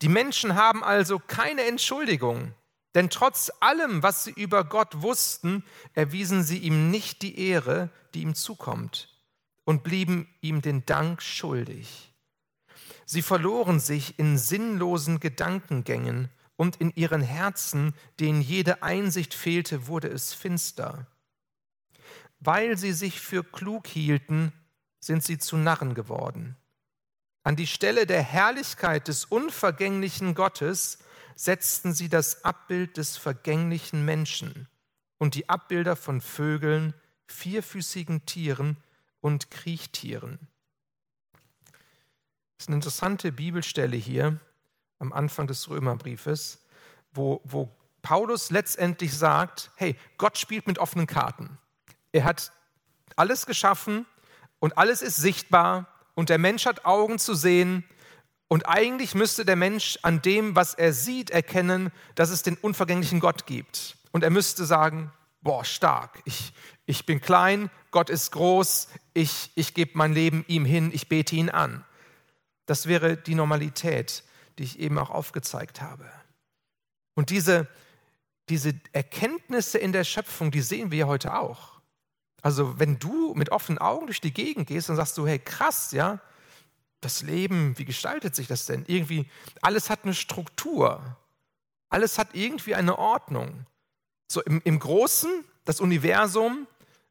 Die 0.02 0.08
Menschen 0.08 0.54
haben 0.54 0.84
also 0.84 1.18
keine 1.18 1.64
Entschuldigung 1.64 2.54
denn 2.94 3.10
trotz 3.10 3.52
allem, 3.60 4.02
was 4.02 4.24
sie 4.24 4.32
über 4.32 4.64
Gott 4.64 5.02
wussten, 5.02 5.64
erwiesen 5.94 6.42
sie 6.42 6.58
ihm 6.58 6.90
nicht 6.90 7.22
die 7.22 7.38
Ehre, 7.38 7.90
die 8.14 8.22
ihm 8.22 8.34
zukommt, 8.34 9.16
und 9.64 9.84
blieben 9.84 10.28
ihm 10.40 10.60
den 10.60 10.84
Dank 10.86 11.22
schuldig. 11.22 12.12
Sie 13.06 13.22
verloren 13.22 13.80
sich 13.80 14.18
in 14.18 14.38
sinnlosen 14.38 15.20
Gedankengängen, 15.20 16.30
und 16.60 16.76
in 16.76 16.92
ihren 16.94 17.22
Herzen, 17.22 17.94
denen 18.18 18.42
jede 18.42 18.82
Einsicht 18.82 19.32
fehlte, 19.32 19.86
wurde 19.86 20.08
es 20.08 20.34
finster. 20.34 21.06
Weil 22.38 22.76
sie 22.76 22.92
sich 22.92 23.18
für 23.18 23.42
klug 23.42 23.86
hielten, 23.86 24.52
sind 24.98 25.24
sie 25.24 25.38
zu 25.38 25.56
Narren 25.56 25.94
geworden. 25.94 26.56
An 27.44 27.56
die 27.56 27.66
Stelle 27.66 28.04
der 28.04 28.22
Herrlichkeit 28.22 29.08
des 29.08 29.24
unvergänglichen 29.24 30.34
Gottes 30.34 30.98
setzten 31.34 31.94
sie 31.94 32.10
das 32.10 32.44
Abbild 32.44 32.98
des 32.98 33.16
vergänglichen 33.16 34.04
Menschen 34.04 34.68
und 35.16 35.36
die 35.36 35.48
Abbilder 35.48 35.96
von 35.96 36.20
Vögeln, 36.20 36.92
vierfüßigen 37.28 38.26
Tieren 38.26 38.76
und 39.22 39.50
Kriechtieren. 39.50 40.38
Das 42.58 42.64
ist 42.64 42.68
eine 42.68 42.76
interessante 42.76 43.32
Bibelstelle 43.32 43.96
hier 43.96 44.38
am 45.00 45.12
Anfang 45.12 45.48
des 45.48 45.68
Römerbriefes, 45.68 46.60
wo, 47.12 47.40
wo 47.44 47.68
Paulus 48.02 48.50
letztendlich 48.50 49.16
sagt, 49.16 49.70
hey, 49.74 49.96
Gott 50.16 50.38
spielt 50.38 50.66
mit 50.66 50.78
offenen 50.78 51.06
Karten. 51.06 51.58
Er 52.12 52.24
hat 52.24 52.52
alles 53.16 53.46
geschaffen 53.46 54.06
und 54.58 54.78
alles 54.78 55.02
ist 55.02 55.16
sichtbar 55.16 55.86
und 56.14 56.28
der 56.28 56.38
Mensch 56.38 56.66
hat 56.66 56.84
Augen 56.84 57.18
zu 57.18 57.34
sehen 57.34 57.84
und 58.48 58.68
eigentlich 58.68 59.14
müsste 59.14 59.44
der 59.44 59.56
Mensch 59.56 59.98
an 60.02 60.22
dem, 60.22 60.56
was 60.56 60.74
er 60.74 60.92
sieht, 60.92 61.30
erkennen, 61.30 61.92
dass 62.14 62.30
es 62.30 62.42
den 62.42 62.56
unvergänglichen 62.56 63.20
Gott 63.20 63.46
gibt. 63.46 63.96
Und 64.12 64.24
er 64.24 64.30
müsste 64.30 64.64
sagen, 64.64 65.12
boah, 65.40 65.64
stark. 65.64 66.20
Ich, 66.24 66.52
ich 66.84 67.06
bin 67.06 67.20
klein, 67.20 67.70
Gott 67.90 68.10
ist 68.10 68.32
groß, 68.32 68.88
ich, 69.14 69.52
ich 69.54 69.74
gebe 69.74 69.92
mein 69.94 70.12
Leben 70.12 70.44
ihm 70.48 70.64
hin, 70.64 70.90
ich 70.92 71.08
bete 71.08 71.36
ihn 71.36 71.48
an. 71.48 71.84
Das 72.66 72.86
wäre 72.86 73.16
die 73.16 73.34
Normalität, 73.34 74.24
die 74.60 74.64
ich 74.64 74.78
eben 74.78 74.98
auch 74.98 75.08
aufgezeigt 75.08 75.80
habe. 75.80 76.04
Und 77.14 77.30
diese, 77.30 77.66
diese 78.50 78.78
Erkenntnisse 78.92 79.78
in 79.78 79.92
der 79.92 80.04
Schöpfung, 80.04 80.50
die 80.50 80.60
sehen 80.60 80.90
wir 80.90 80.98
ja 80.98 81.06
heute 81.06 81.34
auch. 81.38 81.80
Also 82.42 82.78
wenn 82.78 82.98
du 82.98 83.32
mit 83.32 83.52
offenen 83.52 83.78
Augen 83.78 84.04
durch 84.04 84.20
die 84.20 84.34
Gegend 84.34 84.66
gehst, 84.68 84.90
dann 84.90 84.96
sagst 84.96 85.16
du, 85.16 85.26
hey 85.26 85.38
krass, 85.38 85.92
ja, 85.92 86.20
das 87.00 87.22
Leben, 87.22 87.78
wie 87.78 87.86
gestaltet 87.86 88.34
sich 88.36 88.48
das 88.48 88.66
denn? 88.66 88.84
Irgendwie, 88.86 89.30
alles 89.62 89.88
hat 89.88 90.04
eine 90.04 90.12
Struktur. 90.12 91.16
Alles 91.88 92.18
hat 92.18 92.34
irgendwie 92.34 92.74
eine 92.74 92.98
Ordnung. 92.98 93.64
So 94.30 94.42
im, 94.42 94.60
im 94.64 94.78
Großen, 94.78 95.42
das 95.64 95.80
Universum, 95.80 96.66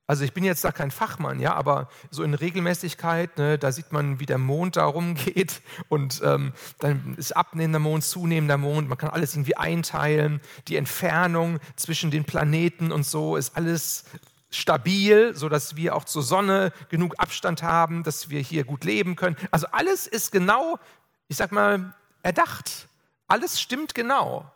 also 0.10 0.24
ich 0.24 0.34
bin 0.34 0.44
jetzt 0.44 0.64
da 0.64 0.72
kein 0.72 0.90
Fachmann, 0.90 1.40
ja, 1.40 1.54
aber 1.54 1.88
so 2.10 2.24
in 2.24 2.34
Regelmäßigkeit, 2.34 3.38
ne, 3.38 3.60
da 3.60 3.72
sieht 3.72 3.92
man, 3.92 4.20
wie 4.20 4.26
der 4.26 4.40
Mond 4.40 4.76
da 4.76 4.86
rumgeht 4.86 5.62
und 5.88 6.22
ähm, 6.24 6.54
dann 6.80 7.14
ist 7.16 7.38
abnehmender 7.38 7.78
Mond, 7.78 8.04
zunehmender 8.04 8.58
Mond, 8.58 8.90
man 8.90 8.98
kann 8.98 9.12
alles 9.12 9.36
irgendwie 9.36 9.56
einteilen. 9.56 10.42
Die 10.68 10.78
Entfernung 10.78 11.60
zwischen 11.76 12.10
den 12.10 12.26
Planeten 12.26 12.92
und 12.92 13.06
so 13.06 13.36
ist 13.36 13.56
alles 13.56 14.06
stabil, 14.50 15.36
sodass 15.36 15.76
wir 15.76 15.96
auch 15.96 16.06
zur 16.06 16.24
Sonne 16.24 16.74
genug 16.90 17.14
Abstand 17.20 17.62
haben, 17.62 18.02
dass 18.02 18.32
wir 18.32 18.40
hier 18.40 18.64
gut 18.64 18.86
leben 18.86 19.16
können. 19.16 19.36
Also 19.52 19.68
alles 19.68 20.08
ist 20.08 20.32
genau, 20.32 20.80
ich 21.28 21.38
sag 21.38 21.52
mal, 21.52 21.94
erdacht. 22.24 22.88
Alles 23.28 23.62
stimmt 23.62 23.94
genau. 23.94 24.52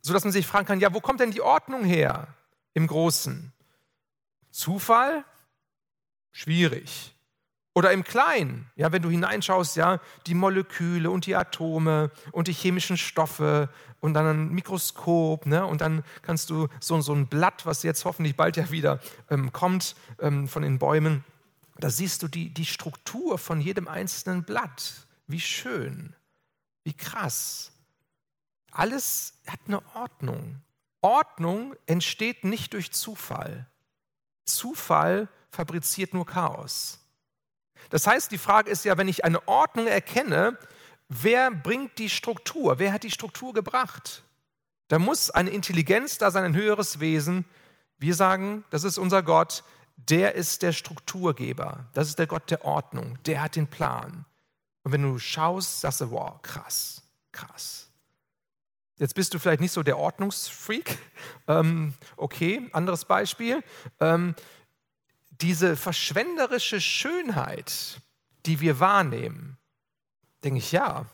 Sodass 0.00 0.22
man 0.22 0.32
sich 0.32 0.46
fragen 0.46 0.66
kann, 0.66 0.78
ja, 0.78 0.94
wo 0.94 1.00
kommt 1.00 1.18
denn 1.18 1.32
die 1.32 1.42
Ordnung 1.42 1.82
her 1.82 2.28
im 2.74 2.86
Großen? 2.86 3.52
Zufall? 4.58 5.24
Schwierig. 6.32 7.14
Oder 7.74 7.92
im 7.92 8.02
Kleinen, 8.02 8.68
ja, 8.74 8.90
wenn 8.90 9.02
du 9.02 9.08
hineinschaust, 9.08 9.76
ja, 9.76 10.00
die 10.26 10.34
Moleküle 10.34 11.12
und 11.12 11.26
die 11.26 11.36
Atome 11.36 12.10
und 12.32 12.48
die 12.48 12.52
chemischen 12.52 12.96
Stoffe 12.96 13.68
und 14.00 14.14
dann 14.14 14.26
ein 14.26 14.48
Mikroskop, 14.48 15.46
ne, 15.46 15.64
und 15.64 15.80
dann 15.80 16.02
kannst 16.22 16.50
du 16.50 16.66
so, 16.80 17.00
so 17.00 17.14
ein 17.14 17.28
Blatt, 17.28 17.66
was 17.66 17.84
jetzt 17.84 18.04
hoffentlich 18.04 18.34
bald 18.34 18.56
ja 18.56 18.68
wieder 18.72 18.98
ähm, 19.30 19.52
kommt 19.52 19.94
ähm, 20.18 20.48
von 20.48 20.64
den 20.64 20.80
Bäumen, 20.80 21.22
da 21.76 21.88
siehst 21.88 22.24
du 22.24 22.28
die, 22.28 22.52
die 22.52 22.66
Struktur 22.66 23.38
von 23.38 23.60
jedem 23.60 23.86
einzelnen 23.86 24.42
Blatt. 24.42 25.06
Wie 25.28 25.40
schön, 25.40 26.16
wie 26.82 26.94
krass. 26.94 27.70
Alles 28.72 29.34
hat 29.46 29.60
eine 29.68 29.82
Ordnung. 29.94 30.62
Ordnung 31.00 31.76
entsteht 31.86 32.42
nicht 32.42 32.72
durch 32.72 32.90
Zufall. 32.90 33.68
Zufall 34.48 35.28
fabriziert 35.50 36.14
nur 36.14 36.26
Chaos. 36.26 36.98
Das 37.90 38.06
heißt, 38.06 38.30
die 38.30 38.38
Frage 38.38 38.70
ist 38.70 38.84
ja, 38.84 38.98
wenn 38.98 39.08
ich 39.08 39.24
eine 39.24 39.46
Ordnung 39.48 39.86
erkenne, 39.86 40.58
wer 41.08 41.50
bringt 41.50 41.98
die 41.98 42.10
Struktur? 42.10 42.78
Wer 42.78 42.92
hat 42.92 43.02
die 43.02 43.10
Struktur 43.10 43.52
gebracht? 43.54 44.24
Da 44.88 44.98
muss 44.98 45.30
eine 45.30 45.50
Intelligenz 45.50 46.18
da 46.18 46.30
sein, 46.30 46.44
ein 46.44 46.56
höheres 46.56 47.00
Wesen. 47.00 47.44
Wir 47.98 48.14
sagen, 48.14 48.64
das 48.70 48.84
ist 48.84 48.98
unser 48.98 49.22
Gott, 49.22 49.64
der 49.96 50.34
ist 50.34 50.62
der 50.62 50.72
Strukturgeber. 50.72 51.86
Das 51.92 52.08
ist 52.08 52.18
der 52.18 52.26
Gott 52.26 52.50
der 52.50 52.64
Ordnung. 52.64 53.18
Der 53.24 53.42
hat 53.42 53.56
den 53.56 53.66
Plan. 53.66 54.24
Und 54.84 54.92
wenn 54.92 55.02
du 55.02 55.18
schaust, 55.18 55.80
sagst 55.80 56.00
du, 56.00 56.10
wow, 56.10 56.40
krass, 56.42 57.02
krass. 57.32 57.87
Jetzt 58.98 59.14
bist 59.14 59.32
du 59.32 59.38
vielleicht 59.38 59.60
nicht 59.60 59.72
so 59.72 59.82
der 59.82 59.98
Ordnungsfreak. 59.98 60.98
Ähm, 61.46 61.94
okay, 62.16 62.68
anderes 62.72 63.06
Beispiel. 63.06 63.64
Ähm, 64.00 64.34
diese 65.30 65.76
verschwenderische 65.76 66.78
Schönheit, 66.78 68.02
die 68.44 68.60
wir 68.60 68.80
wahrnehmen, 68.80 69.56
denke 70.44 70.58
ich, 70.58 70.72
ja, 70.72 71.06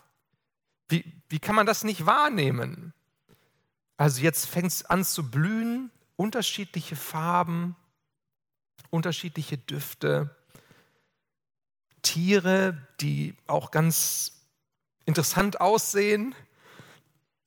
wie, 0.89 1.05
wie 1.29 1.39
kann 1.39 1.55
man 1.55 1.67
das 1.67 1.85
nicht 1.85 2.05
wahrnehmen? 2.05 2.93
Also 3.97 4.23
jetzt 4.23 4.47
fängt 4.47 4.73
es 4.73 4.85
an 4.85 5.05
zu 5.05 5.31
blühen, 5.31 5.91
unterschiedliche 6.17 6.97
Farben, 6.97 7.77
unterschiedliche 8.91 9.57
Düfte, 9.57 10.35
Tiere, 12.03 12.87
die 13.01 13.35
auch 13.47 13.71
ganz 13.71 14.33
interessant 15.07 15.61
aussehen, 15.61 16.35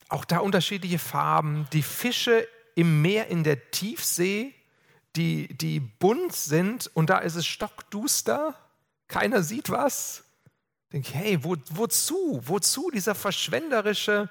auch 0.10 0.26
da 0.26 0.40
unterschiedliche 0.40 1.00
Farben, 1.00 1.68
die 1.74 1.84
Fische 1.84 2.48
im 2.76 3.02
Meer, 3.02 3.28
in 3.28 3.44
der 3.44 3.72
Tiefsee, 3.72 4.54
die, 5.16 5.48
die 5.58 5.80
bunt 5.80 6.34
sind 6.34 6.90
und 6.94 7.10
da 7.10 7.18
ist 7.20 7.36
es 7.36 7.46
stockduster, 7.46 8.56
keiner 9.08 9.44
sieht 9.44 9.70
was. 9.70 10.24
Denke 10.94 11.14
hey, 11.14 11.44
wo, 11.44 11.58
wozu? 11.72 12.42
Wozu 12.44 12.92
dieser 12.92 13.16
verschwenderische 13.16 14.30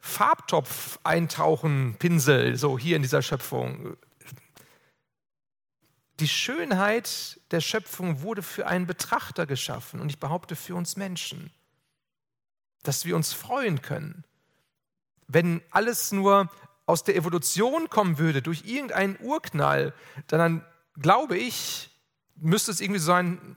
Farbtopf 0.00 0.98
eintauchen, 1.04 1.96
Pinsel, 1.98 2.56
so 2.56 2.78
hier 2.78 2.96
in 2.96 3.02
dieser 3.02 3.22
Schöpfung? 3.22 3.96
Die 6.18 6.28
Schönheit 6.28 7.40
der 7.50 7.60
Schöpfung 7.60 8.22
wurde 8.22 8.42
für 8.42 8.66
einen 8.66 8.86
Betrachter 8.86 9.46
geschaffen 9.46 10.00
und 10.00 10.08
ich 10.08 10.18
behaupte 10.18 10.56
für 10.56 10.74
uns 10.74 10.96
Menschen, 10.96 11.52
dass 12.82 13.04
wir 13.04 13.16
uns 13.16 13.32
freuen 13.32 13.82
können. 13.82 14.24
Wenn 15.32 15.62
alles 15.70 16.12
nur 16.12 16.50
aus 16.86 17.04
der 17.04 17.16
Evolution 17.16 17.88
kommen 17.88 18.18
würde, 18.18 18.42
durch 18.42 18.64
irgendeinen 18.66 19.16
Urknall, 19.20 19.94
dann 20.26 20.64
glaube 21.00 21.36
ich, 21.38 21.90
müsste 22.36 22.70
es 22.70 22.80
irgendwie 22.80 23.00
so 23.00 23.06
sein, 23.06 23.56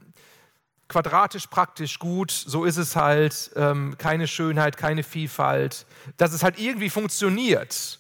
quadratisch 0.88 1.48
praktisch 1.48 2.00
gut, 2.00 2.32
so 2.32 2.63
ist 2.63 2.77
es 2.77 2.96
halt, 2.96 3.51
ähm, 3.55 3.96
keine 3.98 4.27
Schönheit, 4.27 4.77
keine 4.77 5.03
Vielfalt, 5.03 5.86
dass 6.17 6.32
es 6.32 6.44
halt 6.44 6.60
irgendwie 6.60 6.89
funktioniert. 6.89 8.00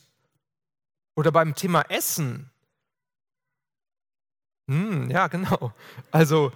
Oder 1.15 1.31
beim 1.31 1.55
Thema 1.55 1.81
Essen. 1.89 2.51
Hm, 4.69 5.09
ja, 5.09 5.27
genau. 5.27 5.73
Also, 6.11 6.51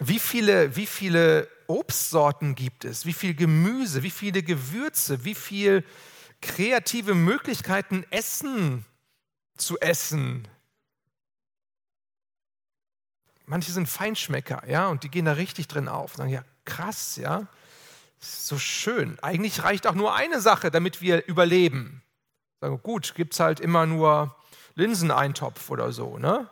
wie 0.00 0.18
viele, 0.18 0.74
wie 0.76 0.86
viele 0.86 1.48
Obstsorten 1.66 2.54
gibt 2.54 2.84
es? 2.84 3.06
Wie 3.06 3.12
viel 3.12 3.34
Gemüse? 3.34 4.02
Wie 4.02 4.10
viele 4.10 4.42
Gewürze? 4.42 5.24
Wie 5.24 5.34
viel 5.34 5.84
kreative 6.42 7.14
Möglichkeiten, 7.14 8.04
Essen 8.10 8.84
zu 9.56 9.80
essen. 9.80 10.46
Manche 13.46 13.72
sind 13.72 13.88
Feinschmecker, 13.88 14.62
ja, 14.68 14.88
und 14.88 15.02
die 15.04 15.08
gehen 15.08 15.24
da 15.24 15.32
richtig 15.32 15.68
drin 15.68 15.88
auf. 15.88 16.16
Sagen, 16.16 16.30
ja, 16.30 16.44
krass, 16.64 17.16
ja, 17.16 17.46
so 18.18 18.58
schön. 18.58 19.18
Eigentlich 19.20 19.62
reicht 19.62 19.86
auch 19.86 19.94
nur 19.94 20.14
eine 20.14 20.40
Sache, 20.40 20.70
damit 20.70 21.00
wir 21.00 21.26
überleben. 21.26 22.02
Sagen, 22.60 22.80
gut, 22.82 23.14
gibt 23.14 23.32
es 23.32 23.40
halt 23.40 23.58
immer 23.58 23.86
nur 23.86 24.36
Linseneintopf 24.74 25.70
oder 25.70 25.92
so, 25.92 26.18
ne? 26.18 26.48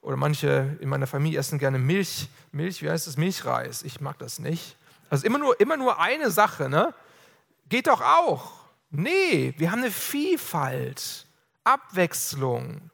Oder 0.00 0.16
manche 0.16 0.76
in 0.80 0.88
meiner 0.88 1.06
Familie 1.06 1.38
essen 1.38 1.58
gerne 1.58 1.78
Milch, 1.78 2.28
Milch, 2.50 2.82
wie 2.82 2.90
heißt 2.90 3.06
es, 3.06 3.16
Milchreis. 3.16 3.84
Ich 3.84 4.00
mag 4.00 4.18
das 4.18 4.40
nicht. 4.40 4.76
Also 5.10 5.26
immer 5.26 5.38
nur, 5.38 5.60
immer 5.60 5.76
nur 5.76 6.00
eine 6.00 6.30
Sache, 6.30 6.68
ne? 6.68 6.92
Geht 7.68 7.86
doch 7.86 8.00
auch. 8.00 8.61
Nee, 8.94 9.54
wir 9.56 9.72
haben 9.72 9.78
eine 9.80 9.90
Vielfalt, 9.90 11.26
Abwechslung, 11.64 12.90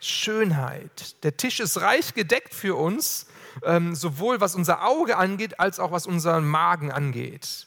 Schönheit. 0.00 1.22
Der 1.22 1.36
Tisch 1.36 1.60
ist 1.60 1.82
reich 1.82 2.14
gedeckt 2.14 2.54
für 2.54 2.76
uns, 2.76 3.26
ähm, 3.62 3.94
sowohl 3.94 4.40
was 4.40 4.54
unser 4.54 4.86
Auge 4.86 5.18
angeht, 5.18 5.60
als 5.60 5.78
auch 5.80 5.92
was 5.92 6.06
unseren 6.06 6.48
Magen 6.48 6.90
angeht. 6.90 7.66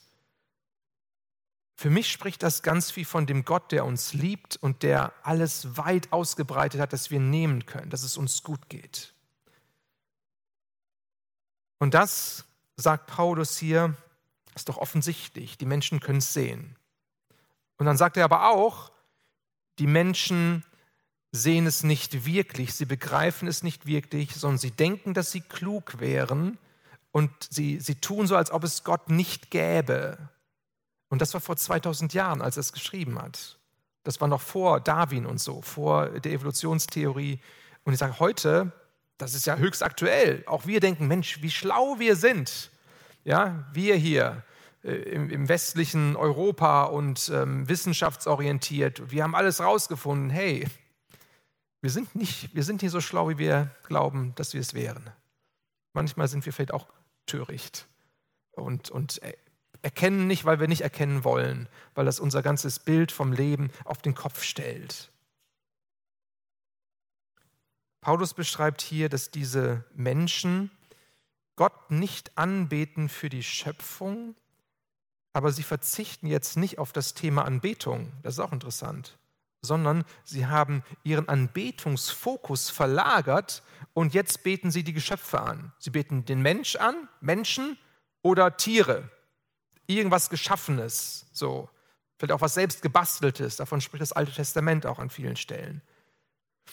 Für 1.76 1.88
mich 1.88 2.10
spricht 2.10 2.42
das 2.42 2.64
ganz 2.64 2.90
viel 2.90 3.04
von 3.04 3.26
dem 3.26 3.44
Gott, 3.44 3.70
der 3.70 3.84
uns 3.84 4.12
liebt 4.12 4.56
und 4.56 4.82
der 4.82 5.12
alles 5.22 5.76
weit 5.76 6.12
ausgebreitet 6.12 6.80
hat, 6.80 6.92
dass 6.92 7.12
wir 7.12 7.20
nehmen 7.20 7.64
können, 7.64 7.90
dass 7.90 8.02
es 8.02 8.16
uns 8.16 8.42
gut 8.42 8.68
geht. 8.68 9.14
Und 11.78 11.94
das, 11.94 12.44
sagt 12.76 13.06
Paulus 13.06 13.56
hier, 13.56 13.96
ist 14.56 14.68
doch 14.68 14.78
offensichtlich. 14.78 15.58
Die 15.58 15.66
Menschen 15.66 16.00
können 16.00 16.18
es 16.18 16.34
sehen. 16.34 16.74
Und 17.78 17.86
dann 17.86 17.96
sagt 17.96 18.16
er 18.16 18.24
aber 18.24 18.50
auch, 18.50 18.92
die 19.78 19.86
Menschen 19.86 20.64
sehen 21.30 21.66
es 21.66 21.82
nicht 21.82 22.26
wirklich, 22.26 22.74
sie 22.74 22.86
begreifen 22.86 23.48
es 23.48 23.62
nicht 23.62 23.86
wirklich, 23.86 24.34
sondern 24.34 24.58
sie 24.58 24.70
denken, 24.70 25.14
dass 25.14 25.30
sie 25.30 25.40
klug 25.40 26.00
wären 26.00 26.58
und 27.12 27.30
sie, 27.50 27.80
sie 27.80 27.94
tun 27.96 28.26
so, 28.26 28.36
als 28.36 28.50
ob 28.50 28.64
es 28.64 28.84
Gott 28.84 29.10
nicht 29.10 29.50
gäbe. 29.50 30.18
Und 31.08 31.22
das 31.22 31.34
war 31.34 31.40
vor 31.40 31.56
2000 31.56 32.12
Jahren, 32.14 32.42
als 32.42 32.56
er 32.56 32.60
es 32.60 32.72
geschrieben 32.72 33.20
hat. 33.20 33.58
Das 34.04 34.20
war 34.20 34.28
noch 34.28 34.40
vor 34.40 34.80
Darwin 34.80 35.26
und 35.26 35.38
so, 35.38 35.62
vor 35.62 36.08
der 36.08 36.32
Evolutionstheorie. 36.32 37.40
Und 37.84 37.92
ich 37.92 37.98
sage 37.98 38.18
heute, 38.18 38.72
das 39.18 39.34
ist 39.34 39.46
ja 39.46 39.56
höchst 39.56 39.82
aktuell. 39.82 40.44
Auch 40.46 40.66
wir 40.66 40.80
denken, 40.80 41.08
Mensch, 41.08 41.42
wie 41.42 41.50
schlau 41.50 41.98
wir 41.98 42.16
sind. 42.16 42.70
Ja, 43.24 43.66
wir 43.72 43.96
hier, 43.96 44.42
im, 44.82 45.30
im, 45.30 45.48
westlichen 45.48 46.16
Europa 46.16 46.84
und 46.84 47.30
ähm, 47.34 47.68
wissenschaftsorientiert. 47.68 49.10
Wir 49.10 49.24
haben 49.24 49.34
alles 49.34 49.60
rausgefunden. 49.60 50.30
Hey, 50.30 50.66
Wir 51.80 51.90
sind, 51.90 52.14
nicht, 52.14 52.54
wir 52.54 52.64
sind 52.64 52.82
nicht 52.82 52.90
so 52.90 53.00
schlau, 53.00 53.28
wie 53.28 53.38
wir 53.38 53.70
glauben, 53.84 54.34
dass 54.34 54.52
wir 54.54 54.60
es 54.60 54.74
wären. 54.74 55.10
Manchmal 55.92 56.28
sind 56.28 56.44
wir 56.44 56.52
vielleicht 56.52 56.74
auch 56.74 56.86
töricht 57.26 57.86
und, 58.52 58.90
und 58.90 59.20
erkennen 59.82 60.26
nicht, 60.26 60.44
weil 60.44 60.60
wir 60.60 60.68
nicht 60.68 60.80
erkennen 60.80 61.24
wollen, 61.24 61.68
weil 61.94 62.04
das 62.04 62.20
unser 62.20 62.42
ganzes 62.42 62.78
Bild 62.78 63.12
vom 63.12 63.32
Leben 63.32 63.70
auf 63.84 64.02
den 64.02 64.14
Kopf 64.14 64.42
stellt. 64.42 65.10
Paulus 68.00 68.34
beschreibt 68.34 68.80
hier, 68.80 69.08
dass 69.08 69.30
diese 69.30 69.84
Menschen 69.94 70.70
Gott 71.56 71.90
nicht 71.90 72.36
anbeten 72.38 73.08
für 73.08 73.28
die 73.28 73.42
Schöpfung, 73.42 74.34
aber 75.32 75.52
sie 75.52 75.62
verzichten 75.62 76.26
jetzt 76.26 76.56
nicht 76.56 76.78
auf 76.78 76.92
das 76.92 77.14
Thema 77.14 77.44
Anbetung, 77.44 78.12
das 78.22 78.34
ist 78.34 78.40
auch 78.40 78.52
interessant, 78.52 79.18
sondern 79.60 80.04
sie 80.24 80.46
haben 80.46 80.82
ihren 81.04 81.28
Anbetungsfokus 81.28 82.70
verlagert 82.70 83.62
und 83.94 84.14
jetzt 84.14 84.42
beten 84.42 84.70
sie 84.70 84.84
die 84.84 84.92
Geschöpfe 84.92 85.40
an. 85.40 85.72
Sie 85.78 85.90
beten 85.90 86.24
den 86.24 86.42
Mensch 86.42 86.76
an, 86.76 87.08
Menschen 87.20 87.78
oder 88.22 88.56
Tiere, 88.56 89.10
irgendwas 89.86 90.30
Geschaffenes, 90.30 91.26
so. 91.32 91.68
Vielleicht 92.16 92.32
auch 92.32 92.40
was 92.40 92.54
selbst 92.54 92.82
gebasteltes, 92.82 93.56
davon 93.56 93.80
spricht 93.80 94.02
das 94.02 94.12
Alte 94.12 94.32
Testament 94.32 94.86
auch 94.86 94.98
an 94.98 95.08
vielen 95.08 95.36
Stellen. 95.36 95.82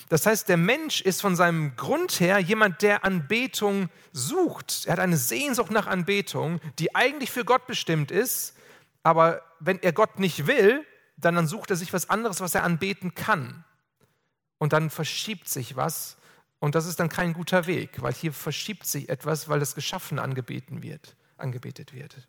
Das 0.09 0.25
heißt, 0.25 0.49
der 0.49 0.57
Mensch 0.57 1.01
ist 1.01 1.21
von 1.21 1.35
seinem 1.35 1.75
Grund 1.75 2.19
her 2.19 2.39
jemand, 2.39 2.81
der 2.81 3.03
Anbetung 3.03 3.89
sucht. 4.11 4.83
Er 4.85 4.93
hat 4.93 4.99
eine 4.99 5.17
Sehnsucht 5.17 5.71
nach 5.71 5.87
Anbetung, 5.87 6.59
die 6.79 6.93
eigentlich 6.95 7.31
für 7.31 7.45
Gott 7.45 7.65
bestimmt 7.67 8.11
ist, 8.11 8.55
aber 9.03 9.41
wenn 9.59 9.81
er 9.81 9.93
Gott 9.93 10.19
nicht 10.19 10.47
will, 10.47 10.85
dann, 11.17 11.35
dann 11.35 11.47
sucht 11.47 11.71
er 11.71 11.75
sich 11.75 11.93
was 11.93 12.09
anderes, 12.09 12.41
was 12.41 12.55
er 12.55 12.63
anbeten 12.63 13.15
kann. 13.15 13.63
Und 14.57 14.73
dann 14.73 14.89
verschiebt 14.89 15.49
sich 15.49 15.75
was 15.75 16.17
und 16.59 16.75
das 16.75 16.85
ist 16.85 16.99
dann 16.99 17.09
kein 17.09 17.33
guter 17.33 17.67
Weg, 17.67 18.01
weil 18.01 18.13
hier 18.13 18.33
verschiebt 18.33 18.85
sich 18.85 19.09
etwas, 19.09 19.49
weil 19.49 19.59
das 19.59 19.75
Geschaffene 19.75 20.21
angebeten 20.21 20.81
wird, 20.81 21.15
angebetet 21.37 21.93
wird. 21.93 22.27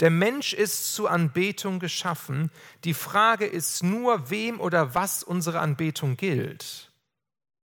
Der 0.00 0.10
Mensch 0.10 0.52
ist 0.52 0.94
zur 0.94 1.10
Anbetung 1.10 1.78
geschaffen. 1.78 2.50
Die 2.84 2.94
Frage 2.94 3.46
ist 3.46 3.82
nur, 3.82 4.30
wem 4.30 4.60
oder 4.60 4.94
was 4.94 5.22
unsere 5.22 5.60
Anbetung 5.60 6.16
gilt. 6.16 6.90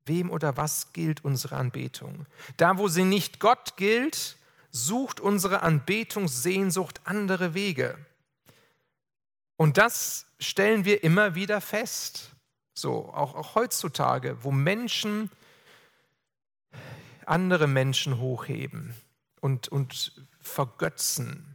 Wem 0.06 0.32
oder 0.32 0.58
was 0.58 0.94
gilt 0.94 1.24
unsere 1.24 1.56
Anbetung? 1.56 2.26
Da, 2.58 2.78
wo 2.78 2.88
sie 2.88 3.04
nicht 3.06 3.40
Gott 3.40 3.78
gilt, 3.78 4.38
sucht 4.72 5.20
unsere 5.20 5.62
Anbetungssehnsucht 5.62 7.02
andere 7.06 7.54
Wege. 7.54 7.98
Und 9.56 9.78
das 9.78 10.26
stellen 10.40 10.84
wir 10.84 11.04
immer 11.04 11.36
wieder 11.36 11.62
fest. 11.62 12.32
So, 12.74 13.14
auch, 13.14 13.36
auch 13.36 13.56
heutzutage, 13.56 14.44
wo 14.44 14.52
Menschen 14.52 15.30
andere 17.26 17.68
Menschen 17.68 18.18
hochheben 18.18 18.96
und, 19.40 19.70
und 19.70 20.12
vergötzen 20.42 21.53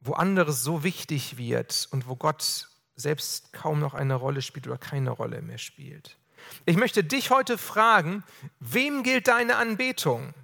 wo 0.00 0.14
anderes 0.14 0.62
so 0.62 0.82
wichtig 0.82 1.36
wird 1.36 1.88
und 1.90 2.08
wo 2.08 2.16
Gott 2.16 2.68
selbst 2.96 3.52
kaum 3.52 3.80
noch 3.80 3.94
eine 3.94 4.14
Rolle 4.14 4.42
spielt 4.42 4.66
oder 4.66 4.78
keine 4.78 5.10
Rolle 5.10 5.42
mehr 5.42 5.58
spielt. 5.58 6.18
Ich 6.64 6.76
möchte 6.76 7.04
dich 7.04 7.30
heute 7.30 7.58
fragen, 7.58 8.24
wem 8.60 9.02
gilt 9.02 9.28
deine 9.28 9.56
Anbetung? 9.56 10.34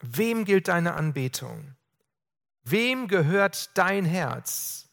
Wem 0.00 0.44
gilt 0.44 0.68
deine 0.68 0.94
Anbetung? 0.94 1.76
Wem 2.64 3.08
gehört 3.08 3.76
dein 3.78 4.04
Herz? 4.04 4.88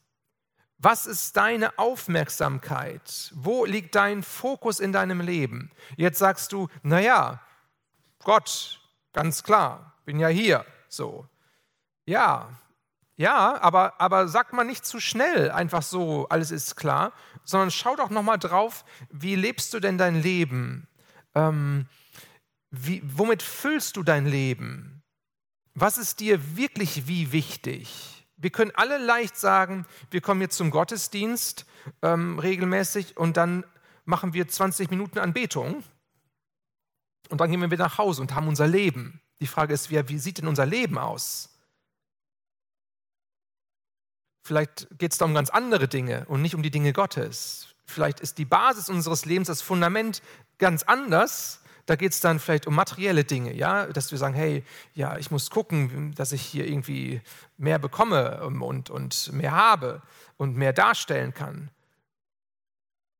Was 0.78 1.06
ist 1.06 1.38
deine 1.38 1.78
Aufmerksamkeit? 1.80 3.32
Wo 3.34 3.66
liegt 3.66 3.96
dein 3.96 4.24
Fokus 4.24 4.80
in 4.80 4.92
deinem 4.92 5.22
Leben? 5.22 5.72
Jetzt 5.98 6.20
sagst 6.20 6.52
du, 6.52 6.68
naja, 6.84 7.42
Gott, 8.24 8.82
ganz 9.14 9.44
klar, 9.44 9.94
bin 10.06 10.20
ja 10.20 10.28
hier, 10.28 10.66
so. 10.88 11.28
Ja, 12.06 12.50
ja, 13.18 13.62
aber, 13.62 14.00
aber 14.02 14.28
sag 14.28 14.52
mal 14.52 14.66
nicht 14.66 14.86
zu 14.86 15.00
schnell, 15.00 15.50
einfach 15.52 15.82
so, 15.82 16.28
alles 16.30 16.52
ist 16.52 16.76
klar, 16.76 17.14
sondern 17.44 17.72
schau 17.72 17.96
doch 17.96 18.10
nochmal 18.10 18.38
drauf, 18.38 18.84
wie 19.10 19.36
lebst 19.36 19.74
du 19.74 19.80
denn 19.80 19.98
dein 19.98 20.22
Leben? 20.22 20.88
Ähm, 21.34 21.88
wie, 22.72 23.02
womit 23.06 23.42
füllst 23.42 23.96
du 23.96 24.04
dein 24.04 24.26
Leben? 24.26 25.04
Was 25.76 25.98
ist 25.98 26.20
dir 26.20 26.58
wirklich 26.58 27.08
wie 27.08 27.32
wichtig? 27.32 28.28
Wir 28.38 28.50
können 28.50 28.72
alle 28.76 28.98
leicht 28.98 29.38
sagen, 29.38 29.86
wir 30.12 30.20
kommen 30.20 30.42
jetzt 30.42 30.58
zum 30.58 30.70
Gottesdienst 30.70 31.66
ähm, 32.02 32.38
regelmäßig 32.40 33.16
und 33.16 33.38
dann 33.38 33.66
machen 34.04 34.34
wir 34.34 34.48
20 34.48 34.90
Minuten 34.90 35.20
Anbetung 35.20 35.84
und 37.30 37.40
dann 37.40 37.50
gehen 37.50 37.62
wir 37.62 37.72
wieder 37.72 37.86
nach 37.86 37.98
Hause 37.98 38.22
und 38.22 38.36
haben 38.36 38.48
unser 38.48 38.68
Leben. 38.68 39.22
Die 39.40 39.48
Frage 39.48 39.74
ist, 39.74 39.90
wie, 39.90 40.10
wie 40.10 40.20
sieht 40.20 40.38
denn 40.38 40.48
unser 40.48 40.66
Leben 40.66 40.98
aus? 40.98 41.55
Vielleicht 44.46 44.88
geht 45.00 45.12
es 45.12 45.18
da 45.18 45.26
um 45.26 45.34
ganz 45.34 45.50
andere 45.50 45.88
Dinge 45.88 46.26
und 46.28 46.44
nicht 46.44 46.54
um 46.54 46.62
die 46.62 46.70
Dinge 46.70 46.94
Gottes. 46.94 47.70
Vielleicht 47.84 48.20
ist 48.20 48.38
die 48.38 48.46
Basis 48.46 48.90
unseres 48.90 49.26
Lebens, 49.26 49.48
das 49.48 49.64
Fundament 49.64 50.22
ganz 50.60 50.84
anders. 50.84 51.62
Da 51.88 51.96
geht 51.96 52.12
es 52.12 52.20
dann 52.20 52.38
vielleicht 52.38 52.68
um 52.68 52.76
materielle 52.76 53.24
Dinge, 53.24 53.56
ja, 53.56 53.88
dass 53.88 54.12
wir 54.12 54.20
sagen, 54.20 54.36
hey, 54.36 54.64
ja, 54.94 55.18
ich 55.18 55.32
muss 55.32 55.50
gucken, 55.50 56.14
dass 56.14 56.32
ich 56.32 56.44
hier 56.44 56.68
irgendwie 56.68 57.22
mehr 57.58 57.80
bekomme 57.80 58.46
und, 58.46 58.92
und 58.92 59.34
mehr 59.34 59.54
habe 59.54 60.04
und 60.38 60.56
mehr 60.56 60.74
darstellen 60.74 61.34
kann. 61.34 61.72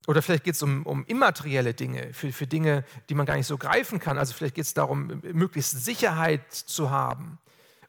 Oder 0.06 0.22
vielleicht 0.22 0.44
geht 0.44 0.54
es 0.54 0.62
um, 0.62 0.86
um 0.86 1.06
immaterielle 1.06 1.74
Dinge, 1.74 2.14
für, 2.14 2.32
für 2.32 2.46
Dinge, 2.46 2.86
die 3.10 3.16
man 3.16 3.26
gar 3.26 3.36
nicht 3.36 3.48
so 3.48 3.58
greifen 3.58 3.98
kann. 3.98 4.20
Also 4.20 4.36
vielleicht 4.36 4.54
geht 4.54 4.66
es 4.66 4.76
darum, 4.76 5.24
möglichst 5.24 5.84
Sicherheit 5.84 6.54
zu 6.54 6.92
haben 6.92 7.40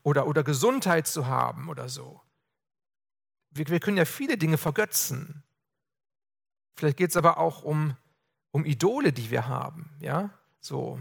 oder, 0.03 0.27
oder 0.27 0.43
Gesundheit 0.43 1.07
zu 1.07 1.27
haben 1.27 1.69
oder 1.69 1.91
so. 1.91 2.23
Wir, 3.57 3.69
wir 3.69 3.81
können 3.81 3.97
ja 3.97 4.05
viele 4.05 4.37
Dinge 4.37 4.59
vergötzen. 4.59 5.43
Vielleicht 6.77 6.97
geht 6.99 7.11
es 7.11 7.17
aber 7.17 7.39
auch 7.39 7.63
um, 7.63 7.97
um 8.51 8.65
Idole, 8.65 9.13
die 9.13 9.31
wir 9.31 9.49
haben. 9.49 9.91
Ja, 10.01 10.31
so. 10.61 10.99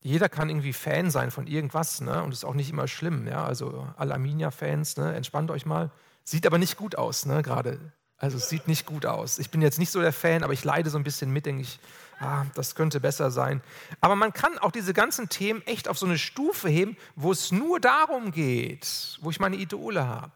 Jeder 0.00 0.28
kann 0.28 0.48
irgendwie 0.48 0.72
Fan 0.72 1.10
sein 1.10 1.30
von 1.30 1.46
irgendwas, 1.46 2.00
ne? 2.00 2.22
Und 2.22 2.32
ist 2.32 2.44
auch 2.44 2.54
nicht 2.54 2.70
immer 2.70 2.88
schlimm, 2.88 3.28
ja. 3.28 3.44
Also 3.44 3.86
alle 3.96 4.14
Arminia-Fans, 4.14 4.96
ne? 4.96 5.14
Entspannt 5.14 5.50
euch 5.50 5.66
mal. 5.66 5.90
Sieht 6.24 6.46
aber 6.46 6.58
nicht 6.58 6.76
gut 6.76 6.96
aus, 6.96 7.26
ne? 7.26 7.42
Gerade. 7.42 7.92
Also 8.16 8.36
es 8.36 8.48
sieht 8.48 8.68
nicht 8.68 8.86
gut 8.86 9.04
aus. 9.04 9.38
Ich 9.38 9.50
bin 9.50 9.62
jetzt 9.62 9.78
nicht 9.78 9.90
so 9.90 10.00
der 10.00 10.12
Fan, 10.12 10.44
aber 10.44 10.52
ich 10.52 10.64
leide 10.64 10.90
so 10.90 10.98
ein 10.98 11.04
bisschen 11.04 11.32
mit, 11.32 11.46
denke 11.46 11.62
ich, 11.62 11.78
ah, 12.22 12.46
das 12.54 12.74
könnte 12.74 13.00
besser 13.00 13.30
sein. 13.30 13.62
Aber 14.00 14.16
man 14.16 14.32
kann 14.32 14.58
auch 14.58 14.70
diese 14.70 14.94
ganzen 14.94 15.28
Themen 15.28 15.62
echt 15.62 15.88
auf 15.88 15.98
so 15.98 16.06
eine 16.06 16.18
Stufe 16.18 16.68
heben, 16.68 16.96
wo 17.16 17.32
es 17.32 17.52
nur 17.52 17.80
darum 17.80 18.30
geht, 18.30 19.18
wo 19.20 19.30
ich 19.30 19.40
meine 19.40 19.56
Idole 19.56 20.06
habe 20.06 20.32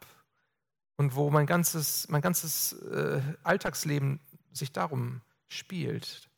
und 0.96 1.14
wo 1.14 1.30
mein 1.30 1.46
ganzes, 1.46 2.08
mein 2.08 2.22
ganzes 2.22 2.72
äh, 2.72 3.20
Alltagsleben 3.42 4.20
sich 4.52 4.72
darum 4.72 5.20
spielt. 5.48 6.28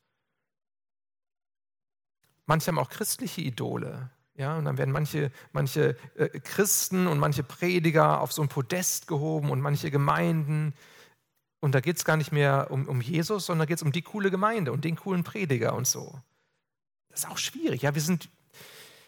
Manche 2.47 2.69
haben 2.69 2.79
auch 2.79 2.91
christliche 2.91 3.41
Idole. 3.41 4.11
Ja, 4.35 4.57
und 4.57 4.67
dann 4.67 4.79
werden 4.79 4.93
manche, 4.93 5.33
manche 5.53 5.97
äh, 6.15 6.29
Christen 6.41 7.09
und 7.09 7.19
manche 7.19 7.43
Prediger 7.43 8.21
auf 8.21 8.33
so 8.33 8.41
ein 8.41 8.49
Podest 8.49 9.09
gehoben 9.09 9.51
und 9.51 9.61
manche 9.61 9.91
Gemeinden 9.91 10.75
und 11.61 11.75
da 11.75 11.81
geht 11.81 11.97
es 11.97 12.05
gar 12.05 12.17
nicht 12.17 12.33
mehr 12.33 12.71
um, 12.71 12.87
um 12.89 13.01
Jesus, 13.01 13.47
sondern 13.47 13.67
da 13.67 13.69
geht 13.69 13.79
es 13.79 13.83
um 13.83 13.93
die 13.93 14.03
coole 14.03 14.31
Gemeinde 14.31 14.73
und 14.73 14.85
den 14.85 14.97
coolen 14.97 15.25
Prediger 15.25 15.75
und 15.75 15.87
so. 15.87 16.21
Das 17.11 17.21
ist 17.21 17.31
auch 17.31 17.39
schwierig. 17.39 17.83
Ja, 17.83 17.95
wir 17.95 18.03
sind, 18.03 18.29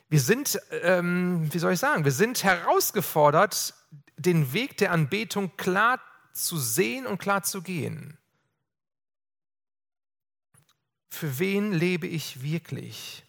wir 0.08 0.20
sind 0.20 0.60
ähm, 0.82 1.52
wie 1.52 1.58
soll 1.58 1.72
ich 1.72 1.78
sagen, 1.78 2.04
wir 2.04 2.12
sind 2.12 2.42
herausgefordert, 2.42 3.74
den 4.16 4.52
Weg 4.52 4.76
der 4.78 4.92
Anbetung 4.92 5.56
klar 5.56 6.00
zu 6.32 6.58
sehen 6.58 7.06
und 7.06 7.18
klar 7.18 7.42
zu 7.42 7.62
gehen. 7.62 8.18
Für 11.08 11.38
wen 11.38 11.72
lebe 11.72 12.06
ich 12.06 12.42
wirklich? 12.42 13.24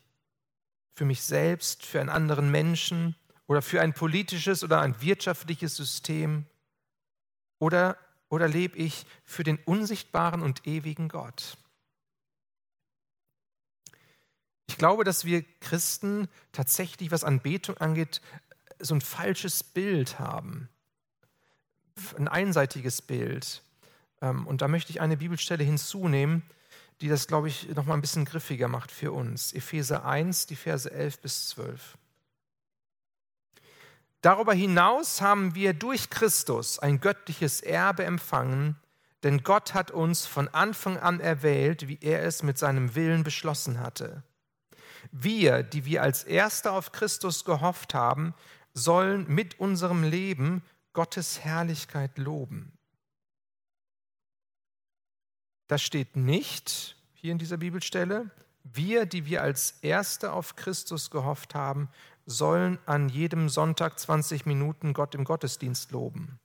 Für 0.93 1.05
mich 1.05 1.23
selbst, 1.23 1.85
für 1.85 1.99
einen 1.99 2.09
anderen 2.09 2.51
Menschen 2.51 3.15
oder 3.47 3.61
für 3.61 3.81
ein 3.81 3.93
politisches 3.93 4.63
oder 4.63 4.81
ein 4.81 5.01
wirtschaftliches 5.01 5.75
System? 5.75 6.45
Oder 7.59 7.97
oder 8.31 8.47
lebe 8.47 8.77
ich 8.77 9.05
für 9.25 9.43
den 9.43 9.59
unsichtbaren 9.65 10.41
und 10.41 10.65
ewigen 10.65 11.09
Gott? 11.09 11.57
Ich 14.67 14.77
glaube, 14.77 15.03
dass 15.03 15.25
wir 15.25 15.43
Christen 15.59 16.29
tatsächlich, 16.53 17.11
was 17.11 17.25
Anbetung 17.25 17.77
angeht, 17.77 18.21
so 18.79 18.95
ein 18.95 19.01
falsches 19.01 19.63
Bild 19.63 20.17
haben, 20.17 20.69
ein 22.17 22.29
einseitiges 22.29 23.01
Bild. 23.01 23.61
Ähm, 24.21 24.47
und 24.47 24.61
da 24.61 24.69
möchte 24.69 24.91
ich 24.91 25.01
eine 25.01 25.17
Bibelstelle 25.17 25.65
hinzunehmen, 25.65 26.41
die 27.01 27.09
das, 27.09 27.27
glaube 27.27 27.49
ich, 27.49 27.67
noch 27.75 27.85
mal 27.85 27.95
ein 27.95 28.01
bisschen 28.01 28.23
griffiger 28.23 28.69
macht 28.69 28.91
für 28.91 29.11
uns. 29.11 29.51
Epheser 29.51 30.05
1, 30.05 30.47
die 30.47 30.55
Verse 30.55 30.89
11 30.89 31.19
bis 31.19 31.49
12. 31.49 31.97
Darüber 34.21 34.53
hinaus 34.53 35.21
haben 35.21 35.55
wir 35.55 35.73
durch 35.73 36.09
Christus 36.09 36.77
ein 36.77 36.99
göttliches 36.99 37.61
Erbe 37.61 38.03
empfangen, 38.03 38.75
denn 39.23 39.43
Gott 39.43 39.73
hat 39.73 39.91
uns 39.91 40.25
von 40.25 40.47
Anfang 40.47 40.97
an 40.97 41.19
erwählt, 41.19 41.87
wie 41.87 41.97
er 42.01 42.23
es 42.23 42.43
mit 42.43 42.57
seinem 42.57 42.95
Willen 42.95 43.23
beschlossen 43.23 43.79
hatte. 43.79 44.23
Wir, 45.11 45.63
die 45.63 45.85
wir 45.85 46.03
als 46.03 46.23
Erste 46.23 46.71
auf 46.71 46.91
Christus 46.91 47.45
gehofft 47.45 47.93
haben, 47.93 48.33
sollen 48.73 49.27
mit 49.27 49.59
unserem 49.59 50.03
Leben 50.03 50.63
Gottes 50.93 51.39
Herrlichkeit 51.39 52.17
loben. 52.17 52.73
Das 55.67 55.81
steht 55.81 56.15
nicht 56.15 56.95
hier 57.13 57.31
in 57.31 57.37
dieser 57.37 57.57
Bibelstelle. 57.57 58.29
Wir, 58.63 59.05
die 59.05 59.25
wir 59.25 59.41
als 59.41 59.79
Erste 59.81 60.33
auf 60.33 60.55
Christus 60.55 61.09
gehofft 61.09 61.55
haben, 61.55 61.89
sollen 62.25 62.79
an 62.85 63.09
jedem 63.09 63.49
Sonntag 63.49 63.99
20 63.99 64.45
Minuten 64.45 64.93
Gott 64.93 65.15
im 65.15 65.23
Gottesdienst 65.23 65.91
loben. 65.91 66.39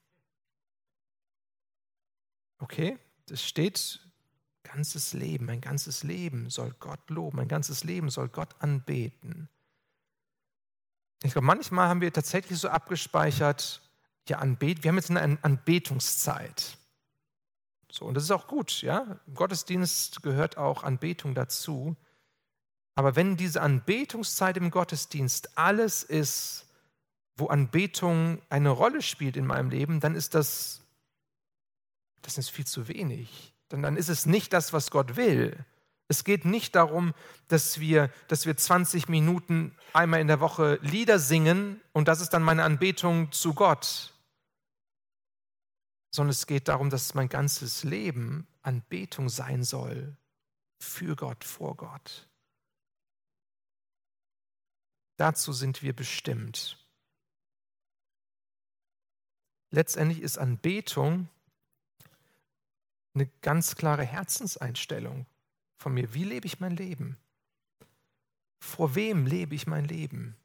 Okay, 2.58 2.98
das 3.26 3.42
steht, 3.42 4.00
ganzes 4.62 5.12
Leben, 5.12 5.46
mein 5.46 5.60
ganzes 5.60 6.02
Leben 6.02 6.50
soll 6.50 6.74
Gott 6.80 7.10
loben, 7.10 7.36
mein 7.36 7.48
ganzes 7.48 7.84
Leben 7.84 8.10
soll 8.10 8.28
Gott 8.28 8.54
anbeten. 8.60 9.48
Ich 11.22 11.32
glaube, 11.32 11.46
manchmal 11.46 11.88
haben 11.88 12.00
wir 12.00 12.12
tatsächlich 12.12 12.58
so 12.58 12.68
abgespeichert, 12.68 13.82
ja, 14.28 14.38
Anbet, 14.38 14.82
wir 14.82 14.88
haben 14.88 14.96
jetzt 14.96 15.10
eine 15.10 15.38
Anbetungszeit. 15.42 16.78
So, 17.90 18.04
und 18.04 18.14
das 18.14 18.24
ist 18.24 18.30
auch 18.32 18.48
gut, 18.48 18.82
ja. 18.82 19.18
Im 19.26 19.34
Gottesdienst 19.34 20.22
gehört 20.22 20.58
auch 20.58 20.82
Anbetung 20.82 21.34
dazu. 21.34 21.96
Aber 22.96 23.14
wenn 23.14 23.36
diese 23.36 23.62
Anbetungszeit 23.62 24.56
im 24.56 24.72
Gottesdienst 24.72 25.56
alles 25.56 26.02
ist, 26.02 26.66
wo 27.36 27.46
Anbetung 27.46 28.42
eine 28.48 28.70
Rolle 28.70 29.02
spielt 29.02 29.36
in 29.36 29.46
meinem 29.46 29.70
Leben, 29.70 30.00
dann 30.00 30.16
ist 30.16 30.34
das, 30.34 30.80
das 32.22 32.38
ist 32.38 32.50
viel 32.50 32.66
zu 32.66 32.88
wenig. 32.88 33.54
Denn 33.70 33.82
dann 33.82 33.96
ist 33.96 34.08
es 34.08 34.26
nicht 34.26 34.52
das, 34.52 34.72
was 34.72 34.90
Gott 34.90 35.16
will. 35.16 35.64
Es 36.08 36.24
geht 36.24 36.44
nicht 36.44 36.74
darum, 36.74 37.14
dass 37.46 37.78
wir, 37.78 38.10
dass 38.26 38.46
wir 38.46 38.56
20 38.56 39.08
Minuten 39.08 39.76
einmal 39.92 40.20
in 40.20 40.28
der 40.28 40.40
Woche 40.40 40.80
Lieder 40.82 41.20
singen 41.20 41.80
und 41.92 42.08
das 42.08 42.20
ist 42.20 42.30
dann 42.30 42.42
meine 42.42 42.64
Anbetung 42.64 43.30
zu 43.30 43.54
Gott 43.54 44.12
sondern 46.16 46.30
es 46.30 46.46
geht 46.46 46.68
darum, 46.68 46.90
dass 46.90 47.14
mein 47.14 47.28
ganzes 47.28 47.84
Leben 47.84 48.48
Anbetung 48.62 49.28
sein 49.28 49.62
soll 49.62 50.16
für 50.80 51.14
Gott, 51.14 51.44
vor 51.44 51.76
Gott. 51.76 52.25
Dazu 55.16 55.52
sind 55.52 55.82
wir 55.82 55.94
bestimmt. 55.94 56.78
Letztendlich 59.70 60.20
ist 60.20 60.38
Anbetung 60.38 61.28
eine 63.14 63.26
ganz 63.40 63.76
klare 63.76 64.04
Herzenseinstellung 64.04 65.26
von 65.78 65.94
mir. 65.94 66.12
Wie 66.14 66.24
lebe 66.24 66.46
ich 66.46 66.60
mein 66.60 66.76
Leben? 66.76 67.16
Vor 68.58 68.94
wem 68.94 69.26
lebe 69.26 69.54
ich 69.54 69.66
mein 69.66 69.84
Leben? 69.86 70.36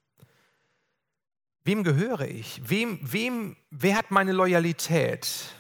Wem 1.64 1.84
gehöre 1.84 2.28
ich? 2.28 2.68
Wem, 2.68 3.00
wem, 3.02 3.56
wer 3.70 3.98
hat 3.98 4.10
meine 4.10 4.32
Loyalität? 4.32 5.54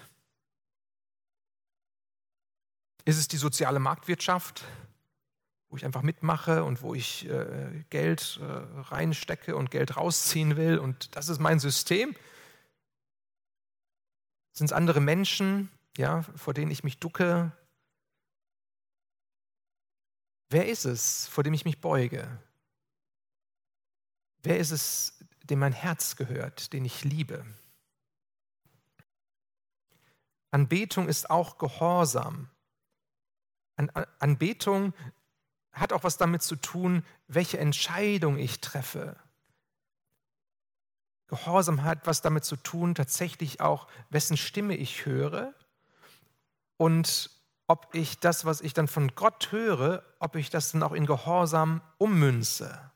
Ist 3.05 3.17
es 3.17 3.27
die 3.27 3.37
soziale 3.37 3.79
Marktwirtschaft, 3.79 4.63
wo 5.71 5.77
ich 5.77 5.85
einfach 5.85 6.01
mitmache 6.01 6.65
und 6.65 6.81
wo 6.81 6.93
ich 6.93 7.29
äh, 7.29 7.85
Geld 7.89 8.39
äh, 8.41 8.45
reinstecke 8.81 9.55
und 9.55 9.71
Geld 9.71 9.95
rausziehen 9.95 10.57
will 10.57 10.77
und 10.77 11.15
das 11.15 11.29
ist 11.29 11.39
mein 11.39 11.59
System? 11.59 12.13
Sind 14.51 14.65
es 14.65 14.73
andere 14.73 14.99
Menschen, 14.99 15.71
ja, 15.95 16.23
vor 16.23 16.53
denen 16.53 16.71
ich 16.71 16.83
mich 16.83 16.97
ducke? 16.97 17.53
Wer 20.49 20.67
ist 20.67 20.83
es, 20.83 21.27
vor 21.27 21.45
dem 21.45 21.53
ich 21.53 21.63
mich 21.63 21.79
beuge? 21.79 22.27
Wer 24.43 24.59
ist 24.59 24.71
es, 24.71 25.23
dem 25.43 25.59
mein 25.59 25.71
Herz 25.71 26.17
gehört, 26.17 26.73
den 26.73 26.83
ich 26.83 27.05
liebe? 27.05 27.45
Anbetung 30.51 31.07
ist 31.07 31.29
auch 31.29 31.57
Gehorsam. 31.57 32.49
Anbetung 34.19 34.93
hat 35.73 35.93
auch 35.93 36.03
was 36.03 36.17
damit 36.17 36.41
zu 36.41 36.55
tun, 36.55 37.05
welche 37.27 37.57
Entscheidung 37.57 38.37
ich 38.37 38.59
treffe. 38.61 39.15
Gehorsam 41.27 41.83
hat 41.83 42.05
was 42.05 42.21
damit 42.21 42.43
zu 42.43 42.57
tun, 42.57 42.93
tatsächlich 42.93 43.61
auch, 43.61 43.87
wessen 44.09 44.35
Stimme 44.35 44.75
ich 44.75 45.05
höre 45.05 45.53
und 46.77 47.29
ob 47.67 47.95
ich 47.95 48.19
das, 48.19 48.43
was 48.43 48.59
ich 48.59 48.73
dann 48.73 48.89
von 48.89 49.15
Gott 49.15 49.53
höre, 49.53 50.03
ob 50.19 50.35
ich 50.35 50.49
das 50.49 50.73
dann 50.73 50.83
auch 50.83 50.91
in 50.91 51.05
Gehorsam 51.05 51.81
ummünze. 51.97 52.91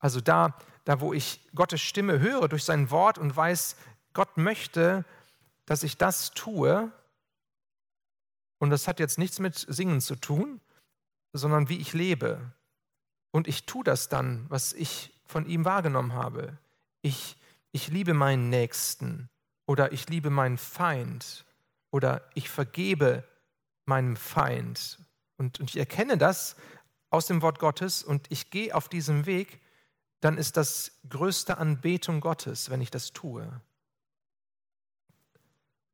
Also 0.00 0.20
da, 0.20 0.58
da 0.84 1.00
wo 1.00 1.12
ich 1.12 1.48
Gottes 1.54 1.80
Stimme 1.80 2.18
höre 2.18 2.48
durch 2.48 2.64
sein 2.64 2.90
Wort 2.90 3.18
und 3.18 3.36
weiß, 3.36 3.76
Gott 4.14 4.36
möchte, 4.36 5.04
dass 5.64 5.84
ich 5.84 5.96
das 5.96 6.32
tue, 6.32 6.90
und 8.58 8.70
das 8.70 8.88
hat 8.88 8.98
jetzt 8.98 9.18
nichts 9.18 9.38
mit 9.38 9.54
Singen 9.56 10.00
zu 10.00 10.16
tun, 10.16 10.60
sondern 11.32 11.68
wie 11.68 11.78
ich 11.78 11.92
lebe. 11.92 12.52
Und 13.30 13.48
ich 13.48 13.66
tue 13.66 13.84
das 13.84 14.08
dann, 14.08 14.46
was 14.48 14.72
ich 14.72 15.12
von 15.26 15.46
ihm 15.46 15.64
wahrgenommen 15.64 16.14
habe. 16.14 16.58
Ich, 17.02 17.36
ich 17.72 17.88
liebe 17.88 18.14
meinen 18.14 18.50
Nächsten 18.50 19.30
oder 19.66 19.92
ich 19.92 20.08
liebe 20.08 20.30
meinen 20.30 20.58
Feind 20.58 21.44
oder 21.90 22.28
ich 22.34 22.50
vergebe 22.50 23.24
meinem 23.84 24.16
Feind. 24.16 24.98
Und, 25.36 25.60
und 25.60 25.70
ich 25.70 25.76
erkenne 25.76 26.18
das 26.18 26.56
aus 27.10 27.26
dem 27.26 27.42
Wort 27.42 27.58
Gottes 27.58 28.02
und 28.02 28.26
ich 28.30 28.50
gehe 28.50 28.74
auf 28.74 28.88
diesem 28.88 29.26
Weg, 29.26 29.60
dann 30.20 30.38
ist 30.38 30.56
das 30.56 31.00
größte 31.08 31.58
Anbetung 31.58 32.20
Gottes, 32.20 32.70
wenn 32.70 32.80
ich 32.80 32.90
das 32.90 33.12
tue. 33.12 33.60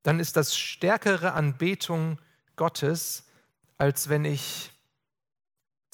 Dann 0.02 0.20
ist 0.20 0.36
das 0.36 0.56
stärkere 0.56 1.32
Anbetung 1.32 2.20
Gottes, 2.56 3.24
als 3.78 4.08
wenn 4.08 4.24
ich 4.24 4.72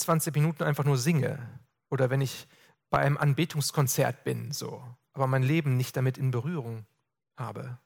20 0.03 0.35
Minuten 0.35 0.63
einfach 0.63 0.85
nur 0.85 0.99
singe 0.99 1.39
oder 1.91 2.11
wenn 2.11 2.21
ich 2.21 2.47
bei 2.91 2.99
einem 2.99 3.17
Anbetungskonzert 3.17 4.25
bin, 4.25 4.53
so, 4.53 4.83
aber 5.13 5.27
mein 5.27 5.43
Leben 5.43 5.77
nicht 5.77 5.97
damit 5.97 6.19
in 6.19 6.31
Berührung 6.31 6.87
habe. 7.37 7.79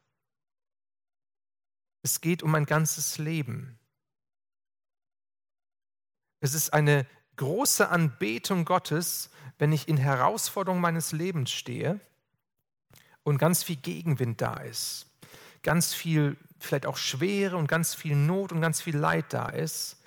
Es 2.03 2.21
geht 2.21 2.43
um 2.43 2.51
mein 2.51 2.65
ganzes 2.65 3.17
Leben. 3.17 3.79
Es 6.39 6.53
ist 6.53 6.73
eine 6.73 7.05
große 7.37 7.89
Anbetung 7.89 8.65
Gottes, 8.65 9.29
wenn 9.57 9.71
ich 9.71 9.87
in 9.87 9.97
Herausforderungen 9.97 10.81
meines 10.81 11.11
Lebens 11.11 11.51
stehe 11.51 11.99
und 13.23 13.37
ganz 13.37 13.63
viel 13.63 13.77
Gegenwind 13.77 14.41
da 14.41 14.55
ist, 14.57 15.07
ganz 15.63 15.93
viel 15.93 16.37
vielleicht 16.59 16.85
auch 16.85 16.97
Schwere 16.97 17.57
und 17.57 17.67
ganz 17.67 17.95
viel 17.95 18.15
Not 18.15 18.51
und 18.51 18.61
ganz 18.61 18.81
viel 18.81 18.97
Leid 18.97 19.33
da 19.33 19.49
ist. 19.49 19.97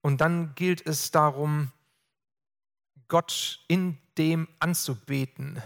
Und 0.00 0.20
dann 0.20 0.54
gilt 0.54 0.86
es 0.86 1.10
darum, 1.10 1.72
Gott 3.08 3.64
in 3.68 3.98
dem 4.16 4.48
anzubeten. 4.58 5.62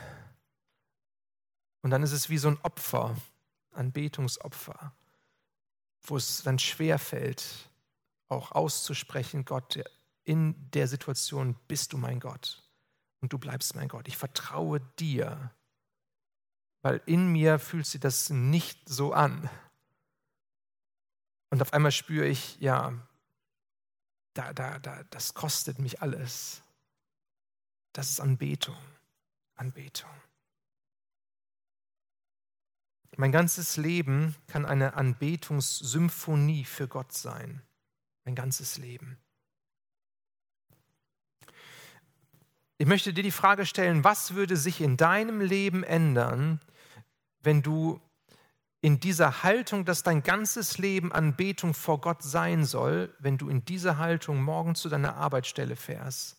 Und 1.82 1.90
dann 1.90 2.02
ist 2.02 2.12
es 2.12 2.30
wie 2.30 2.38
so 2.38 2.48
ein 2.48 2.58
Opfer, 2.62 3.16
ein 3.72 3.92
Betungsopfer, 3.92 4.92
wo 6.02 6.16
es 6.16 6.42
dann 6.42 6.58
schwer 6.58 6.98
fällt, 6.98 7.70
auch 8.28 8.52
auszusprechen, 8.52 9.44
Gott, 9.44 9.82
in 10.24 10.70
der 10.70 10.88
Situation 10.88 11.56
bist 11.68 11.92
du 11.92 11.98
mein 11.98 12.20
Gott 12.20 12.62
und 13.20 13.32
du 13.32 13.38
bleibst 13.38 13.74
mein 13.74 13.88
Gott. 13.88 14.08
Ich 14.08 14.16
vertraue 14.16 14.80
dir, 14.98 15.50
weil 16.82 17.02
in 17.06 17.30
mir 17.32 17.58
fühlt 17.58 17.86
sich 17.86 18.00
das 18.00 18.30
nicht 18.30 18.88
so 18.88 19.12
an. 19.12 19.50
Und 21.50 21.60
auf 21.60 21.72
einmal 21.72 21.92
spüre 21.92 22.26
ich, 22.26 22.58
ja, 22.60 22.94
da, 24.34 24.52
da, 24.52 24.78
da, 24.78 25.02
das 25.10 25.34
kostet 25.34 25.78
mich 25.78 26.02
alles. 26.02 26.62
Das 27.92 28.10
ist 28.10 28.20
Anbetung. 28.20 28.76
Anbetung. 29.54 30.10
Mein 33.16 33.32
ganzes 33.32 33.76
Leben 33.76 34.34
kann 34.46 34.64
eine 34.64 34.94
Anbetungssymphonie 34.94 36.64
für 36.64 36.88
Gott 36.88 37.12
sein. 37.12 37.62
Mein 38.24 38.34
ganzes 38.34 38.78
Leben. 38.78 39.18
Ich 42.78 42.86
möchte 42.86 43.12
dir 43.12 43.22
die 43.22 43.30
Frage 43.30 43.66
stellen, 43.66 44.02
was 44.02 44.34
würde 44.34 44.56
sich 44.56 44.80
in 44.80 44.96
deinem 44.96 45.40
Leben 45.40 45.84
ändern, 45.84 46.60
wenn 47.40 47.62
du 47.62 48.00
in 48.82 48.98
dieser 48.98 49.44
Haltung, 49.44 49.84
dass 49.84 50.02
dein 50.02 50.24
ganzes 50.24 50.76
Leben 50.76 51.12
Anbetung 51.12 51.72
vor 51.72 52.00
Gott 52.00 52.22
sein 52.22 52.64
soll, 52.64 53.14
wenn 53.20 53.38
du 53.38 53.48
in 53.48 53.64
dieser 53.64 53.96
Haltung 53.96 54.42
morgen 54.42 54.74
zu 54.74 54.88
deiner 54.88 55.14
Arbeitsstelle 55.14 55.76
fährst 55.76 56.36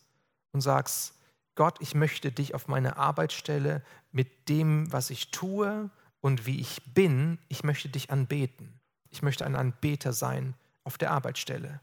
und 0.52 0.60
sagst, 0.60 1.14
Gott, 1.54 1.78
ich 1.80 1.94
möchte 1.94 2.30
dich 2.30 2.54
auf 2.54 2.68
meine 2.68 2.98
Arbeitsstelle 2.98 3.82
mit 4.12 4.50
dem, 4.50 4.92
was 4.92 5.08
ich 5.08 5.30
tue 5.30 5.90
und 6.20 6.44
wie 6.44 6.60
ich 6.60 6.82
bin, 6.94 7.38
ich 7.48 7.64
möchte 7.64 7.88
dich 7.88 8.10
anbeten. 8.10 8.78
ich 9.10 9.22
möchte 9.22 9.46
ein 9.46 9.54
Anbeter 9.54 10.12
sein 10.12 10.54
auf 10.82 10.98
der 10.98 11.12
Arbeitsstelle. 11.12 11.80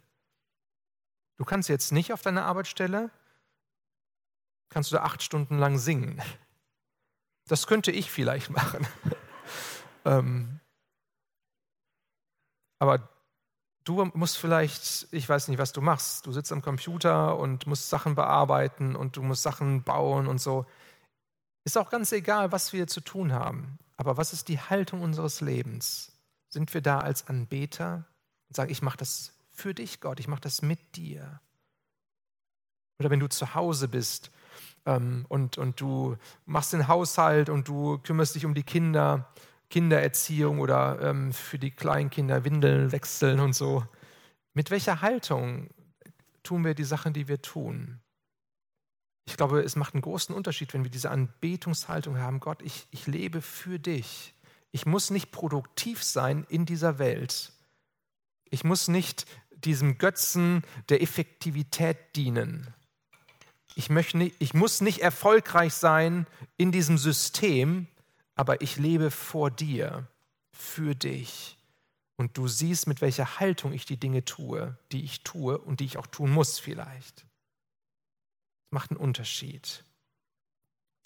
Du 1.37 1.45
kannst 1.45 1.69
jetzt 1.69 1.91
nicht 1.91 2.13
auf 2.13 2.21
deiner 2.21 2.45
Arbeitsstelle, 2.45 3.09
kannst 4.69 4.91
du 4.91 4.95
da 4.95 5.03
acht 5.03 5.23
Stunden 5.23 5.57
lang 5.57 5.79
singen. 5.79 6.21
Das 7.47 7.67
könnte 7.67 7.91
ich 7.91 8.11
vielleicht 8.11 8.49
machen. 8.51 8.85
Ähm, 10.05 10.59
aber 12.79 13.09
du 13.83 14.05
musst 14.13 14.37
vielleicht, 14.37 15.07
ich 15.11 15.27
weiß 15.27 15.47
nicht, 15.47 15.57
was 15.57 15.71
du 15.71 15.81
machst. 15.81 16.25
Du 16.25 16.31
sitzt 16.31 16.51
am 16.51 16.61
Computer 16.61 17.37
und 17.37 17.67
musst 17.67 17.89
Sachen 17.89 18.15
bearbeiten 18.15 18.95
und 18.95 19.17
du 19.17 19.21
musst 19.21 19.43
Sachen 19.43 19.83
bauen 19.83 20.27
und 20.27 20.39
so. 20.39 20.65
Ist 21.63 21.77
auch 21.77 21.89
ganz 21.89 22.11
egal, 22.11 22.51
was 22.51 22.73
wir 22.73 22.87
zu 22.87 23.01
tun 23.01 23.33
haben. 23.33 23.77
Aber 23.97 24.17
was 24.17 24.33
ist 24.33 24.47
die 24.47 24.59
Haltung 24.59 25.01
unseres 25.01 25.41
Lebens? 25.41 26.11
Sind 26.49 26.73
wir 26.73 26.81
da 26.81 26.99
als 26.99 27.27
Anbeter 27.27 28.05
und 28.49 28.55
sagen, 28.55 28.71
ich 28.71 28.81
mache 28.81 28.97
das 28.97 29.33
für 29.51 29.73
dich, 29.73 30.01
Gott, 30.01 30.19
ich 30.19 30.27
mache 30.27 30.41
das 30.41 30.61
mit 30.61 30.95
dir? 30.95 31.39
Oder 32.99 33.09
wenn 33.09 33.19
du 33.19 33.27
zu 33.27 33.53
Hause 33.53 33.87
bist 33.87 34.31
ähm, 34.85 35.25
und, 35.29 35.57
und 35.57 35.79
du 35.79 36.17
machst 36.45 36.73
den 36.73 36.87
Haushalt 36.87 37.49
und 37.49 37.67
du 37.67 37.99
kümmerst 37.99 38.35
dich 38.35 38.45
um 38.45 38.53
die 38.53 38.63
Kinder, 38.63 39.31
Kindererziehung 39.71 40.59
oder 40.59 41.01
ähm, 41.01 41.33
für 41.33 41.57
die 41.57 41.71
Kleinkinder 41.71 42.45
Windeln 42.45 42.91
wechseln 42.91 43.39
und 43.39 43.53
so. 43.53 43.83
Mit 44.53 44.69
welcher 44.69 45.01
Haltung 45.01 45.69
tun 46.43 46.63
wir 46.63 46.75
die 46.75 46.83
Sachen, 46.83 47.13
die 47.13 47.27
wir 47.27 47.41
tun? 47.41 47.99
Ich 49.25 49.37
glaube, 49.37 49.61
es 49.61 49.75
macht 49.75 49.93
einen 49.95 50.01
großen 50.01 50.35
Unterschied, 50.35 50.73
wenn 50.73 50.83
wir 50.83 50.91
diese 50.91 51.09
Anbetungshaltung 51.09 52.19
haben. 52.19 52.39
Gott, 52.39 52.61
ich, 52.61 52.87
ich 52.91 53.07
lebe 53.07 53.41
für 53.41 53.79
dich. 53.79 54.35
Ich 54.71 54.85
muss 54.85 55.09
nicht 55.09 55.31
produktiv 55.31 56.03
sein 56.03 56.45
in 56.49 56.65
dieser 56.65 56.99
Welt. 56.99 57.53
Ich 58.49 58.63
muss 58.63 58.87
nicht 58.87 59.25
diesem 59.51 59.97
Götzen 59.97 60.63
der 60.89 61.01
Effektivität 61.01 61.97
dienen. 62.15 62.73
Ich, 63.75 63.89
möchte 63.89 64.31
ich 64.39 64.53
muss 64.53 64.81
nicht 64.81 64.99
erfolgreich 64.99 65.73
sein 65.73 66.27
in 66.57 66.71
diesem 66.71 66.97
System, 66.97 67.87
aber 68.35 68.61
ich 68.61 68.77
lebe 68.77 69.11
vor 69.11 69.51
dir, 69.51 70.07
für 70.51 70.95
dich. 70.95 71.57
Und 72.17 72.37
du 72.37 72.47
siehst, 72.47 72.87
mit 72.87 73.01
welcher 73.01 73.39
Haltung 73.39 73.73
ich 73.73 73.85
die 73.85 73.97
Dinge 73.97 74.23
tue, 74.25 74.77
die 74.91 75.03
ich 75.03 75.23
tue 75.23 75.57
und 75.57 75.79
die 75.79 75.85
ich 75.85 75.97
auch 75.97 76.07
tun 76.07 76.31
muss 76.31 76.59
vielleicht. 76.59 77.21
Das 77.21 78.71
macht 78.71 78.91
einen 78.91 78.99
Unterschied. 78.99 79.83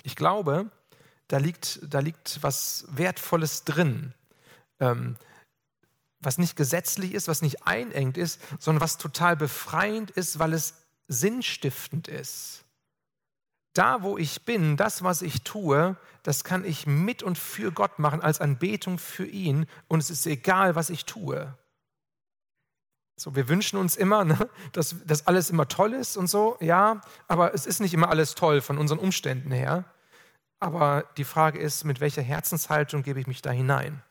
Ich 0.03 0.15
glaube, 0.15 0.69
da 1.27 1.37
liegt, 1.37 1.79
da 1.83 1.99
liegt 1.99 2.43
was 2.43 2.85
Wertvolles 2.89 3.63
drin, 3.63 4.13
ähm, 4.79 5.15
was 6.19 6.37
nicht 6.37 6.55
gesetzlich 6.55 7.13
ist, 7.13 7.27
was 7.27 7.41
nicht 7.41 7.63
einengt 7.63 8.17
ist, 8.17 8.41
sondern 8.59 8.81
was 8.81 8.97
total 8.97 9.37
befreiend 9.37 10.11
ist, 10.11 10.37
weil 10.37 10.53
es 10.53 10.73
sinnstiftend 11.07 12.07
ist. 12.07 12.64
Da, 13.75 14.01
wo 14.01 14.17
ich 14.17 14.43
bin, 14.43 14.77
das, 14.77 15.03
was 15.03 15.21
ich 15.21 15.43
tue, 15.43 15.97
das 16.23 16.43
kann 16.43 16.63
ich 16.63 16.87
mit 16.87 17.21
und 17.21 17.37
für 17.37 17.71
Gott 17.71 17.99
machen 17.99 18.21
als 18.21 18.39
Anbetung 18.41 18.97
für 18.97 19.25
ihn 19.25 19.67
und 19.89 19.99
es 19.99 20.09
ist 20.09 20.25
egal, 20.25 20.75
was 20.75 20.89
ich 20.89 21.05
tue. 21.05 21.53
So, 23.17 23.35
wir 23.35 23.49
wünschen 23.49 23.77
uns 23.77 23.97
immer, 23.97 24.23
ne, 24.23 24.49
dass, 24.71 24.95
dass 25.05 25.27
alles 25.27 25.49
immer 25.49 25.67
toll 25.67 25.93
ist 25.93 26.15
und 26.15 26.27
so, 26.27 26.57
ja, 26.61 27.01
aber 27.27 27.53
es 27.53 27.65
ist 27.65 27.81
nicht 27.81 27.93
immer 27.93 28.09
alles 28.09 28.33
toll 28.33 28.61
von 28.61 28.77
unseren 28.77 28.97
Umständen 28.99 29.51
her. 29.51 29.83
Aber 30.59 31.03
die 31.17 31.25
Frage 31.25 31.59
ist, 31.59 31.83
mit 31.83 31.99
welcher 31.99 32.21
Herzenshaltung 32.21 33.03
gebe 33.03 33.19
ich 33.19 33.27
mich 33.27 33.41
da 33.41 33.51
hinein? 33.51 34.01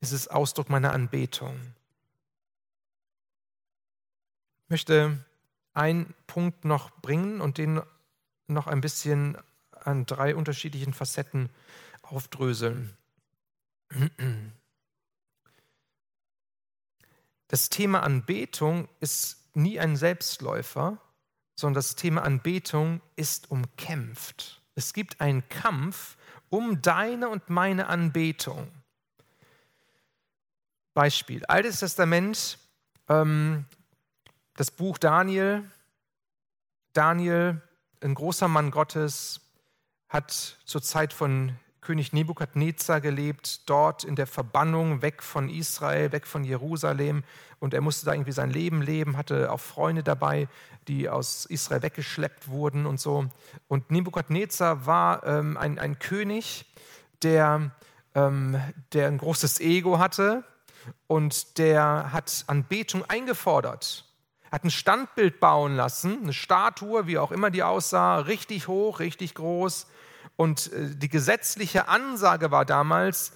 Ist 0.00 0.12
es 0.12 0.28
Ausdruck 0.28 0.68
meiner 0.68 0.92
Anbetung? 0.92 1.58
Ich 4.64 4.70
möchte 4.70 5.24
einen 5.72 6.14
Punkt 6.26 6.66
noch 6.66 6.90
bringen 7.00 7.40
und 7.40 7.56
den 7.56 7.80
noch 8.48 8.66
ein 8.66 8.80
bisschen 8.80 9.38
an 9.72 10.06
drei 10.06 10.34
unterschiedlichen 10.34 10.92
Facetten 10.92 11.50
aufdröseln. 12.02 12.96
Das 17.48 17.68
Thema 17.68 18.02
Anbetung 18.02 18.88
ist 19.00 19.54
nie 19.54 19.78
ein 19.78 19.96
Selbstläufer, 19.96 20.98
sondern 21.54 21.74
das 21.74 21.94
Thema 21.96 22.22
Anbetung 22.22 23.00
ist 23.14 23.50
umkämpft. 23.50 24.60
Es 24.74 24.92
gibt 24.92 25.20
einen 25.20 25.48
Kampf 25.48 26.16
um 26.50 26.82
deine 26.82 27.28
und 27.28 27.48
meine 27.48 27.86
Anbetung. 27.86 28.70
Beispiel, 30.94 31.44
Altes 31.46 31.80
Testament, 31.80 32.58
ähm, 33.08 33.64
das 34.54 34.70
Buch 34.70 34.98
Daniel. 34.98 35.70
Daniel 36.92 37.60
ein 38.06 38.14
großer 38.14 38.48
Mann 38.48 38.70
Gottes, 38.70 39.40
hat 40.08 40.58
zur 40.64 40.80
Zeit 40.80 41.12
von 41.12 41.52
König 41.80 42.12
Nebukadnezar 42.12 43.00
gelebt, 43.00 43.68
dort 43.68 44.04
in 44.04 44.16
der 44.16 44.26
Verbannung, 44.26 45.02
weg 45.02 45.22
von 45.22 45.48
Israel, 45.48 46.12
weg 46.12 46.26
von 46.26 46.44
Jerusalem. 46.44 47.24
Und 47.58 47.74
er 47.74 47.80
musste 47.80 48.06
da 48.06 48.12
irgendwie 48.12 48.32
sein 48.32 48.50
Leben 48.50 48.82
leben, 48.82 49.16
hatte 49.16 49.50
auch 49.50 49.60
Freunde 49.60 50.02
dabei, 50.02 50.48
die 50.88 51.08
aus 51.08 51.46
Israel 51.46 51.82
weggeschleppt 51.82 52.48
wurden 52.48 52.86
und 52.86 53.00
so. 53.00 53.26
Und 53.68 53.90
Nebukadnezar 53.90 54.86
war 54.86 55.26
ähm, 55.26 55.56
ein, 55.56 55.78
ein 55.78 55.98
König, 55.98 56.66
der, 57.22 57.72
ähm, 58.14 58.60
der 58.92 59.08
ein 59.08 59.18
großes 59.18 59.60
Ego 59.60 59.98
hatte 59.98 60.44
und 61.08 61.58
der 61.58 62.12
hat 62.12 62.44
Anbetung 62.46 63.04
eingefordert 63.04 64.05
hat 64.50 64.64
ein 64.64 64.70
Standbild 64.70 65.40
bauen 65.40 65.76
lassen, 65.76 66.22
eine 66.22 66.32
Statue, 66.32 67.06
wie 67.06 67.18
auch 67.18 67.32
immer 67.32 67.50
die 67.50 67.62
aussah, 67.62 68.18
richtig 68.18 68.68
hoch, 68.68 69.00
richtig 69.00 69.34
groß. 69.34 69.86
Und 70.36 70.72
äh, 70.72 70.94
die 70.94 71.08
gesetzliche 71.08 71.88
Ansage 71.88 72.50
war 72.50 72.64
damals, 72.64 73.32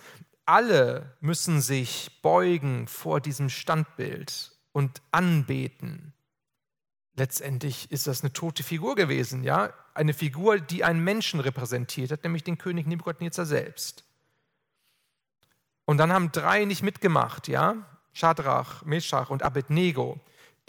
alle 0.46 1.16
müssen 1.20 1.60
sich 1.60 2.20
beugen 2.22 2.88
vor 2.88 3.20
diesem 3.20 3.48
Standbild 3.48 4.52
und 4.72 5.00
anbeten. 5.10 6.12
Letztendlich 7.14 7.90
ist 7.90 8.06
das 8.06 8.22
eine 8.22 8.32
tote 8.32 8.62
Figur 8.62 8.94
gewesen, 8.94 9.44
ja, 9.44 9.72
eine 9.94 10.14
Figur, 10.14 10.58
die 10.58 10.84
einen 10.84 11.02
Menschen 11.04 11.40
repräsentiert 11.40 12.10
hat, 12.10 12.24
nämlich 12.24 12.44
den 12.44 12.58
König 12.58 12.86
Nebukadnezar 12.86 13.46
selbst. 13.46 14.04
Und 15.84 15.98
dann 15.98 16.12
haben 16.12 16.32
drei 16.32 16.64
nicht 16.64 16.82
mitgemacht, 16.82 17.48
ja, 17.48 17.76
Shadrach, 18.12 18.84
Meshach 18.84 19.30
und 19.30 19.42
Abednego 19.42 20.20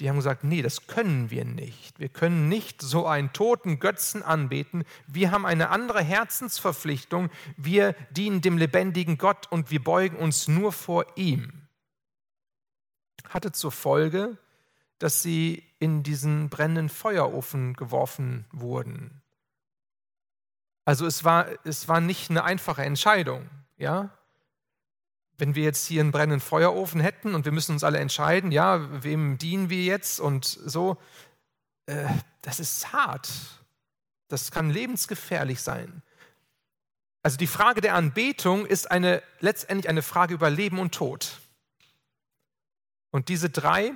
die 0.02 0.10
haben 0.10 0.16
gesagt, 0.16 0.44
nee, 0.44 0.64
das 0.64 0.88
können 0.88 1.30
wir 1.30 1.46
nicht. 1.46 2.00
Wir 2.00 2.10
können 2.10 2.50
nicht 2.50 2.82
so 2.82 3.06
einen 3.06 3.34
toten 3.34 3.80
Götzen 3.80 4.24
anbeten. 4.24 4.84
Wir 5.06 5.30
haben 5.30 5.46
eine 5.46 5.70
andere 5.70 6.02
Herzensverpflichtung. 6.02 7.30
Wir 7.56 7.94
dienen 8.10 8.42
dem 8.42 8.58
lebendigen 8.58 9.20
Gott 9.20 9.52
und 9.52 9.70
wir 9.70 9.84
beugen 9.84 10.18
uns 10.18 10.48
nur 10.48 10.74
vor 10.74 11.06
ihm. 11.16 11.68
Hatte 13.30 13.52
zur 13.52 13.72
Folge, 13.72 14.38
dass 14.98 15.22
sie 15.22 15.64
in 15.78 16.02
diesen 16.02 16.50
brennenden 16.50 16.90
Feuerofen 16.90 17.76
geworfen 17.76 18.46
wurden. 18.52 19.22
Also 20.84 21.06
es 21.06 21.24
war, 21.24 21.46
es 21.64 21.88
war 21.88 22.02
nicht 22.02 22.32
eine 22.32 22.44
einfache 22.44 22.84
Entscheidung, 22.84 23.48
ja 23.78 24.10
wenn 25.42 25.56
wir 25.56 25.64
jetzt 25.64 25.88
hier 25.88 26.02
einen 26.02 26.12
brennenden 26.12 26.40
Feuerofen 26.40 27.02
hätten 27.02 27.34
und 27.34 27.46
wir 27.46 27.52
müssen 27.52 27.72
uns 27.72 27.84
alle 27.84 27.98
entscheiden, 27.98 28.52
ja, 28.52 29.04
wem 29.04 29.40
dienen 29.40 29.72
wir 29.72 29.84
jetzt 29.84 30.20
und 30.20 30.46
so, 30.46 30.98
äh, 31.88 32.08
das 32.44 32.60
ist 32.60 32.94
hart. 32.94 33.28
Das 34.28 34.52
kann 34.52 34.70
lebensgefährlich 34.70 35.60
sein. 35.62 36.04
Also 37.24 37.38
die 37.38 37.48
Frage 37.48 37.82
der 37.82 37.96
Anbetung 37.96 38.68
ist 38.68 38.92
eine, 38.92 39.24
letztendlich 39.40 39.90
eine 39.90 40.04
Frage 40.04 40.36
über 40.36 40.52
Leben 40.52 40.78
und 40.78 40.94
Tod. 40.94 41.42
Und 43.10 43.28
diese 43.28 43.50
drei 43.50 43.94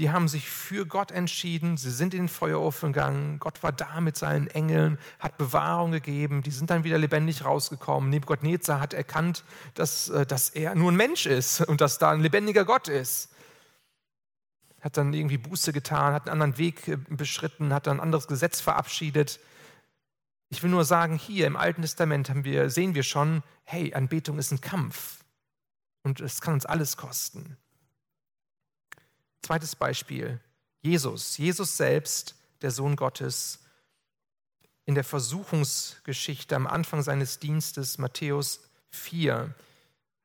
die 0.00 0.10
haben 0.10 0.28
sich 0.28 0.48
für 0.48 0.86
Gott 0.86 1.10
entschieden, 1.10 1.76
sie 1.76 1.90
sind 1.90 2.14
in 2.14 2.22
den 2.22 2.28
Feuerofen 2.28 2.94
gegangen, 2.94 3.38
Gott 3.38 3.62
war 3.62 3.70
da 3.70 4.00
mit 4.00 4.16
seinen 4.16 4.46
Engeln, 4.46 4.98
hat 5.18 5.36
Bewahrung 5.36 5.92
gegeben, 5.92 6.40
die 6.42 6.50
sind 6.50 6.70
dann 6.70 6.84
wieder 6.84 6.96
lebendig 6.96 7.44
rausgekommen. 7.44 8.08
Nebukadnezar 8.08 8.80
hat 8.80 8.94
erkannt, 8.94 9.44
dass, 9.74 10.08
äh, 10.08 10.24
dass 10.24 10.48
er 10.48 10.74
nur 10.74 10.90
ein 10.90 10.96
Mensch 10.96 11.26
ist 11.26 11.60
und 11.60 11.82
dass 11.82 11.98
da 11.98 12.12
ein 12.12 12.22
lebendiger 12.22 12.64
Gott 12.64 12.88
ist. 12.88 13.28
Hat 14.80 14.96
dann 14.96 15.12
irgendwie 15.12 15.36
Buße 15.36 15.74
getan, 15.74 16.14
hat 16.14 16.22
einen 16.22 16.40
anderen 16.40 16.56
Weg 16.56 16.88
äh, 16.88 16.96
beschritten, 16.96 17.74
hat 17.74 17.86
dann 17.86 17.98
ein 17.98 18.02
anderes 18.02 18.26
Gesetz 18.26 18.58
verabschiedet. 18.58 19.38
Ich 20.48 20.62
will 20.62 20.70
nur 20.70 20.86
sagen, 20.86 21.18
hier 21.18 21.46
im 21.46 21.58
Alten 21.58 21.82
Testament 21.82 22.32
wir, 22.42 22.70
sehen 22.70 22.94
wir 22.94 23.02
schon, 23.02 23.42
hey, 23.64 23.92
Anbetung 23.92 24.38
ist 24.38 24.50
ein 24.50 24.62
Kampf 24.62 25.18
und 26.04 26.20
es 26.20 26.40
kann 26.40 26.54
uns 26.54 26.64
alles 26.64 26.96
kosten. 26.96 27.58
Zweites 29.42 29.76
Beispiel, 29.76 30.40
Jesus. 30.82 31.36
Jesus 31.38 31.76
selbst, 31.76 32.34
der 32.62 32.70
Sohn 32.70 32.96
Gottes, 32.96 33.60
in 34.86 34.94
der 34.94 35.04
Versuchungsgeschichte 35.04 36.56
am 36.56 36.66
Anfang 36.66 37.02
seines 37.02 37.38
Dienstes, 37.38 37.98
Matthäus 37.98 38.60
4, 38.90 39.54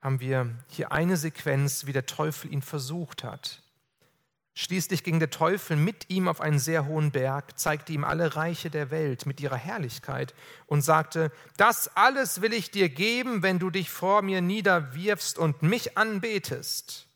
haben 0.02 0.20
wir 0.20 0.56
hier 0.70 0.92
eine 0.92 1.18
Sequenz, 1.18 1.86
wie 1.86 1.94
der 1.94 2.06
Teufel 2.06 2.52
ihn 2.52 2.62
versucht 2.62 3.24
hat. 3.24 3.62
Schließlich 4.58 5.04
ging 5.04 5.20
der 5.20 5.30
Teufel 5.30 5.76
mit 5.76 6.10
ihm 6.10 6.30
auf 6.30 6.40
einen 6.40 6.60
sehr 6.60 6.86
hohen 6.86 7.12
Berg, 7.12 7.60
zeigte 7.60 7.92
ihm 7.92 8.06
alle 8.06 8.38
Reiche 8.38 8.70
der 8.70 8.90
Welt 8.90 9.26
mit 9.26 9.42
ihrer 9.42 9.58
Herrlichkeit 9.58 10.34
und 10.66 10.82
sagte, 10.82 11.30
das 11.58 11.90
alles 11.98 12.42
will 12.42 12.54
ich 12.54 12.72
dir 12.72 12.88
geben, 12.88 13.44
wenn 13.44 13.60
du 13.60 13.70
dich 13.70 13.90
vor 13.90 14.22
mir 14.22 14.42
niederwirfst 14.42 15.38
und 15.38 15.62
mich 15.62 15.98
anbetest. 15.98 17.08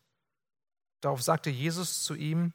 Darauf 1.02 1.22
sagte 1.22 1.50
Jesus 1.50 2.04
zu 2.04 2.16
ihm, 2.16 2.54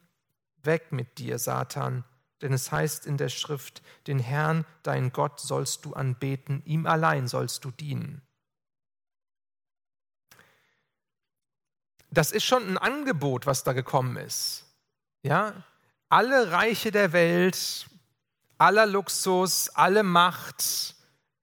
weg 0.63 0.93
mit 0.93 1.19
dir, 1.19 1.39
Satan, 1.39 2.05
denn 2.43 2.53
es 2.53 2.71
heißt 2.73 3.07
in 3.07 3.17
der 3.17 3.29
Schrift, 3.29 3.83
den 4.07 4.19
Herrn, 4.19 4.67
dein 4.83 5.13
Gott, 5.13 5.41
sollst 5.41 5.85
du 5.85 5.95
anbeten, 5.95 6.63
ihm 6.65 6.87
allein 6.87 7.29
sollst 7.29 7.65
du 7.65 7.71
dienen. 7.71 8.23
Das 12.11 12.31
ist 12.31 12.45
schon 12.45 12.69
ein 12.69 12.79
Angebot, 12.79 13.47
was 13.47 13.65
da 13.65 13.73
gekommen 13.73 14.17
ist. 14.17 14.67
Ja, 15.23 15.65
alle 16.09 16.53
Reiche 16.53 16.93
der 16.93 17.13
Welt, 17.13 17.87
aller 18.59 18.87
Luxus, 18.87 19.71
alle 19.71 20.03
Macht, 20.03 20.95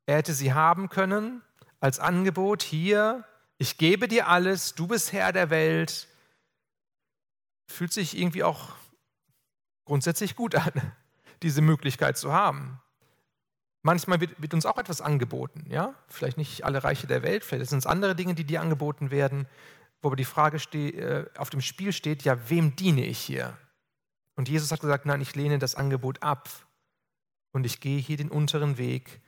er 0.06 0.18
hätte 0.18 0.34
sie 0.34 0.54
haben 0.54 0.90
können 0.90 1.42
als 1.80 2.00
Angebot 2.00 2.64
hier. 2.64 3.26
Ich 3.58 3.78
gebe 3.78 4.08
dir 4.08 4.28
alles, 4.28 4.76
du 4.76 4.88
bist 4.88 5.12
Herr 5.14 5.32
der 5.34 5.50
Welt. 5.50 6.08
Fühlt 7.72 7.94
sich 7.94 8.18
irgendwie 8.18 8.44
auch 8.44 8.70
grundsätzlich 9.86 10.36
gut 10.36 10.56
an, 10.56 10.94
diese 11.42 11.62
Möglichkeit 11.62 12.18
zu 12.18 12.32
haben. 12.32 12.80
Manchmal 13.84 14.22
wird, 14.22 14.40
wird, 14.42 14.54
uns 14.54 14.66
auch 14.66 14.78
etwas 14.78 15.02
angeboten, 15.02 15.66
ja? 15.68 15.96
Vielleicht 16.08 16.38
nicht 16.38 16.66
alle 16.66 16.84
Reiche 16.84 17.08
der 17.08 17.24
Welt, 17.24 17.44
vielleicht 17.44 17.72
sind 17.72 17.80
es 17.80 17.88
andere 17.88 18.16
Dinge, 18.16 18.36
die 18.36 18.44
dir 18.44 18.62
angeboten 18.62 19.10
werden, 19.10 19.48
wo 20.02 20.10
aber 20.10 20.16
die 20.16 20.26
Frage 20.26 20.60
steht, 20.60 20.96
äh, 20.96 21.26
auf 21.36 21.50
dem 21.50 21.62
Spiel 21.62 21.94
steht, 21.94 22.24
ja, 22.24 22.50
wem 22.50 22.76
diene 22.76 23.06
ich 23.06 23.18
hier? 23.20 23.58
Und 24.36 24.50
Jesus 24.50 24.72
hat 24.72 24.82
gesagt, 24.82 25.06
nein, 25.06 25.22
ich 25.22 25.36
lehne 25.36 25.58
das 25.58 25.76
Angebot 25.76 26.22
ab 26.22 26.50
und 27.52 27.66
ich 27.66 27.80
gehe 27.80 28.00
hier 28.00 28.18
den 28.18 28.30
unteren 28.30 28.78
Weg. 28.78 29.22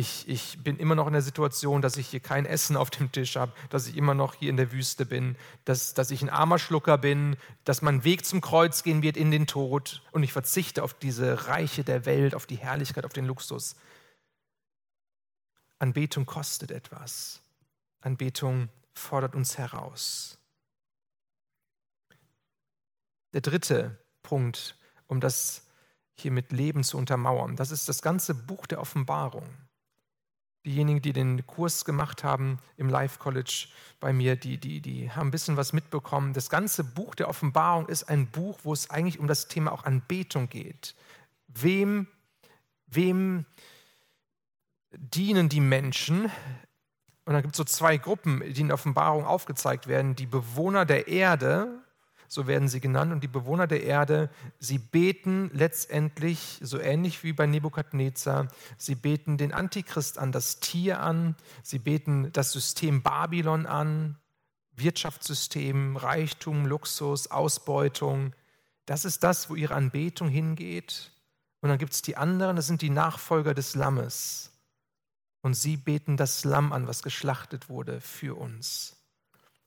Ich, 0.00 0.26
ich 0.26 0.64
bin 0.64 0.78
immer 0.78 0.94
noch 0.94 1.06
in 1.06 1.12
der 1.12 1.20
Situation, 1.20 1.82
dass 1.82 1.98
ich 1.98 2.08
hier 2.08 2.20
kein 2.20 2.46
Essen 2.46 2.74
auf 2.74 2.88
dem 2.88 3.12
Tisch 3.12 3.36
habe, 3.36 3.52
dass 3.68 3.86
ich 3.86 3.98
immer 3.98 4.14
noch 4.14 4.32
hier 4.34 4.48
in 4.48 4.56
der 4.56 4.72
Wüste 4.72 5.04
bin, 5.04 5.36
dass, 5.66 5.92
dass 5.92 6.10
ich 6.10 6.22
ein 6.22 6.30
armer 6.30 6.58
Schlucker 6.58 6.96
bin, 6.96 7.36
dass 7.64 7.82
mein 7.82 8.02
Weg 8.02 8.24
zum 8.24 8.40
Kreuz 8.40 8.82
gehen 8.82 9.02
wird 9.02 9.18
in 9.18 9.30
den 9.30 9.46
Tod 9.46 10.00
und 10.12 10.22
ich 10.22 10.32
verzichte 10.32 10.82
auf 10.82 10.94
diese 10.94 11.48
Reiche 11.48 11.84
der 11.84 12.06
Welt, 12.06 12.34
auf 12.34 12.46
die 12.46 12.56
Herrlichkeit, 12.56 13.04
auf 13.04 13.12
den 13.12 13.26
Luxus. 13.26 13.76
Anbetung 15.78 16.24
kostet 16.24 16.70
etwas. 16.70 17.42
Anbetung 18.00 18.70
fordert 18.94 19.34
uns 19.34 19.58
heraus. 19.58 20.38
Der 23.34 23.42
dritte 23.42 23.98
Punkt, 24.22 24.78
um 25.08 25.20
das 25.20 25.66
hier 26.14 26.30
mit 26.30 26.52
Leben 26.52 26.84
zu 26.84 26.96
untermauern. 26.96 27.54
Das 27.54 27.70
ist 27.70 27.86
das 27.86 28.00
ganze 28.00 28.34
Buch 28.34 28.66
der 28.66 28.80
Offenbarung. 28.80 29.46
Diejenigen, 30.66 31.00
die 31.00 31.14
den 31.14 31.46
Kurs 31.46 31.86
gemacht 31.86 32.22
haben 32.22 32.58
im 32.76 32.90
Life 32.90 33.18
College 33.18 33.68
bei 33.98 34.12
mir, 34.12 34.36
die, 34.36 34.58
die, 34.58 34.80
die 34.80 35.10
haben 35.10 35.28
ein 35.28 35.30
bisschen 35.30 35.56
was 35.56 35.72
mitbekommen. 35.72 36.34
Das 36.34 36.50
ganze 36.50 36.84
Buch 36.84 37.14
der 37.14 37.28
Offenbarung 37.28 37.86
ist 37.88 38.04
ein 38.04 38.26
Buch, 38.26 38.58
wo 38.62 38.72
es 38.72 38.90
eigentlich 38.90 39.18
um 39.18 39.26
das 39.26 39.48
Thema 39.48 39.72
auch 39.72 39.84
Anbetung 39.84 40.50
geht. 40.50 40.94
Wem, 41.48 42.06
wem 42.86 43.46
dienen 44.92 45.48
die 45.48 45.60
Menschen? 45.60 46.30
Und 47.24 47.32
dann 47.32 47.42
gibt 47.42 47.54
es 47.54 47.58
so 47.58 47.64
zwei 47.64 47.96
Gruppen, 47.96 48.42
die 48.52 48.60
in 48.60 48.68
der 48.68 48.74
Offenbarung 48.74 49.24
aufgezeigt 49.24 49.86
werden. 49.86 50.14
Die 50.14 50.26
Bewohner 50.26 50.84
der 50.84 51.08
Erde, 51.08 51.79
so 52.30 52.46
werden 52.46 52.68
sie 52.68 52.80
genannt, 52.80 53.10
und 53.10 53.24
die 53.24 53.28
Bewohner 53.28 53.66
der 53.66 53.82
Erde, 53.82 54.30
sie 54.60 54.78
beten 54.78 55.50
letztendlich, 55.52 56.60
so 56.62 56.78
ähnlich 56.78 57.24
wie 57.24 57.32
bei 57.32 57.44
Nebukadnezar, 57.44 58.46
sie 58.78 58.94
beten 58.94 59.36
den 59.36 59.52
Antichrist 59.52 60.16
an, 60.16 60.30
das 60.30 60.60
Tier 60.60 61.00
an, 61.00 61.34
sie 61.64 61.80
beten 61.80 62.30
das 62.32 62.52
System 62.52 63.02
Babylon 63.02 63.66
an, 63.66 64.16
Wirtschaftssystem, 64.76 65.96
Reichtum, 65.96 66.66
Luxus, 66.66 67.32
Ausbeutung. 67.32 68.32
Das 68.86 69.04
ist 69.04 69.24
das, 69.24 69.50
wo 69.50 69.56
ihre 69.56 69.74
Anbetung 69.74 70.28
hingeht. 70.28 71.10
Und 71.60 71.68
dann 71.68 71.78
gibt 71.78 71.94
es 71.94 72.00
die 72.00 72.16
anderen, 72.16 72.54
das 72.54 72.68
sind 72.68 72.80
die 72.80 72.90
Nachfolger 72.90 73.54
des 73.54 73.74
Lammes. 73.74 74.52
Und 75.42 75.54
sie 75.54 75.76
beten 75.76 76.16
das 76.16 76.44
Lamm 76.44 76.72
an, 76.72 76.86
was 76.86 77.02
geschlachtet 77.02 77.68
wurde 77.68 78.00
für 78.00 78.38
uns. 78.38 78.99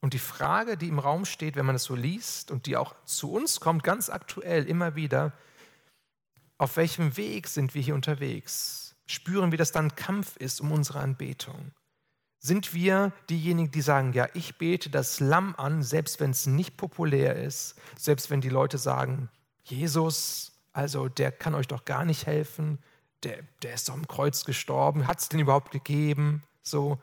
Und 0.04 0.12
die 0.12 0.18
Frage, 0.18 0.76
die 0.76 0.88
im 0.88 0.98
Raum 0.98 1.24
steht, 1.24 1.56
wenn 1.56 1.64
man 1.64 1.76
es 1.76 1.84
so 1.84 1.94
liest 1.94 2.50
und 2.50 2.66
die 2.66 2.76
auch 2.76 2.94
zu 3.06 3.32
uns 3.32 3.58
kommt, 3.58 3.82
ganz 3.82 4.10
aktuell 4.10 4.66
immer 4.66 4.96
wieder, 4.96 5.32
auf 6.58 6.76
welchem 6.76 7.16
Weg 7.16 7.48
sind 7.48 7.74
wir 7.74 7.80
hier 7.80 7.94
unterwegs? 7.94 8.96
Spüren 9.06 9.50
wir, 9.50 9.56
dass 9.56 9.72
da 9.72 9.80
ein 9.80 9.96
Kampf 9.96 10.36
ist 10.36 10.60
um 10.60 10.72
unsere 10.72 11.00
Anbetung? 11.00 11.70
Sind 12.38 12.74
wir 12.74 13.14
diejenigen, 13.30 13.70
die 13.70 13.80
sagen, 13.80 14.12
ja, 14.12 14.28
ich 14.34 14.58
bete 14.58 14.90
das 14.90 15.20
Lamm 15.20 15.54
an, 15.56 15.82
selbst 15.82 16.20
wenn 16.20 16.32
es 16.32 16.44
nicht 16.44 16.76
populär 16.76 17.36
ist, 17.36 17.74
selbst 17.96 18.28
wenn 18.28 18.42
die 18.42 18.50
Leute 18.50 18.76
sagen, 18.76 19.30
Jesus, 19.62 20.52
also 20.74 21.08
der 21.08 21.32
kann 21.32 21.54
euch 21.54 21.66
doch 21.66 21.86
gar 21.86 22.04
nicht 22.04 22.26
helfen, 22.26 22.78
der, 23.22 23.38
der 23.62 23.72
ist 23.72 23.88
doch 23.88 23.94
am 23.94 24.06
Kreuz 24.06 24.44
gestorben, 24.44 25.06
hat 25.06 25.20
es 25.20 25.30
den 25.30 25.40
überhaupt 25.40 25.70
gegeben? 25.70 26.42
So 26.62 27.00